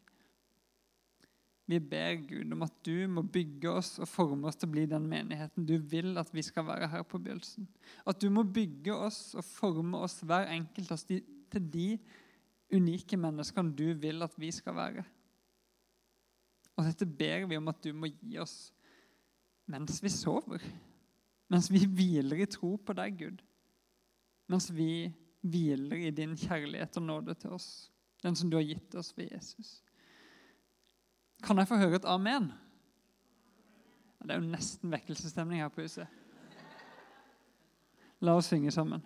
Vi 1.70 1.78
ber 1.78 2.16
Gud 2.26 2.52
om 2.52 2.64
at 2.66 2.78
du 2.82 3.06
må 3.06 3.22
bygge 3.22 3.70
oss 3.70 3.92
og 4.02 4.08
forme 4.10 4.48
oss 4.50 4.58
til 4.58 4.66
å 4.66 4.72
bli 4.72 4.88
den 4.90 5.04
menigheten 5.06 5.66
du 5.68 5.76
vil 5.78 6.18
at 6.18 6.32
vi 6.34 6.42
skal 6.42 6.66
være 6.66 6.88
her 6.90 7.04
på 7.06 7.20
Bjølsen. 7.22 7.68
At 8.10 8.18
du 8.18 8.26
må 8.34 8.42
bygge 8.42 8.96
oss 8.96 9.36
og 9.38 9.46
forme 9.46 10.00
oss, 10.02 10.18
hver 10.26 10.50
enkelt 10.50 10.90
av 10.90 10.98
oss, 10.98 11.06
til 11.52 11.66
de 11.72 11.88
unike 12.74 13.18
menneskene 13.18 13.74
du 13.76 13.88
vil 13.98 14.22
at 14.22 14.36
vi 14.38 14.50
skal 14.54 14.76
være. 14.76 15.04
Og 16.78 16.86
dette 16.86 17.06
ber 17.06 17.48
vi 17.50 17.58
om 17.58 17.68
at 17.68 17.80
du 17.84 17.92
må 17.92 18.08
gi 18.12 18.38
oss 18.40 18.70
mens 19.70 20.00
vi 20.02 20.10
sover. 20.10 20.62
Mens 21.50 21.68
vi 21.70 21.82
hviler 21.86 22.42
i 22.42 22.48
tro 22.50 22.76
på 22.78 22.94
deg, 22.94 23.18
Gud. 23.18 23.42
Mens 24.50 24.70
vi 24.74 25.10
hviler 25.46 26.06
i 26.06 26.10
din 26.14 26.36
kjærlighet 26.38 26.98
og 26.98 27.06
nåde 27.06 27.34
til 27.38 27.54
oss. 27.54 27.90
Den 28.22 28.36
som 28.36 28.50
du 28.50 28.58
har 28.58 28.66
gitt 28.66 28.94
oss 28.98 29.12
ved 29.16 29.30
Jesus. 29.32 29.80
Kan 31.42 31.58
jeg 31.58 31.70
få 31.70 31.78
høre 31.80 32.00
et 32.00 32.08
amen? 32.08 32.50
Det 34.20 34.34
er 34.34 34.42
jo 34.42 34.50
nesten 34.50 34.92
vekkelsesstemning 34.92 35.62
her 35.62 35.70
på 35.72 35.86
huset. 35.86 36.06
La 38.20 38.34
oss 38.36 38.50
synge 38.52 38.72
sammen. 38.74 39.00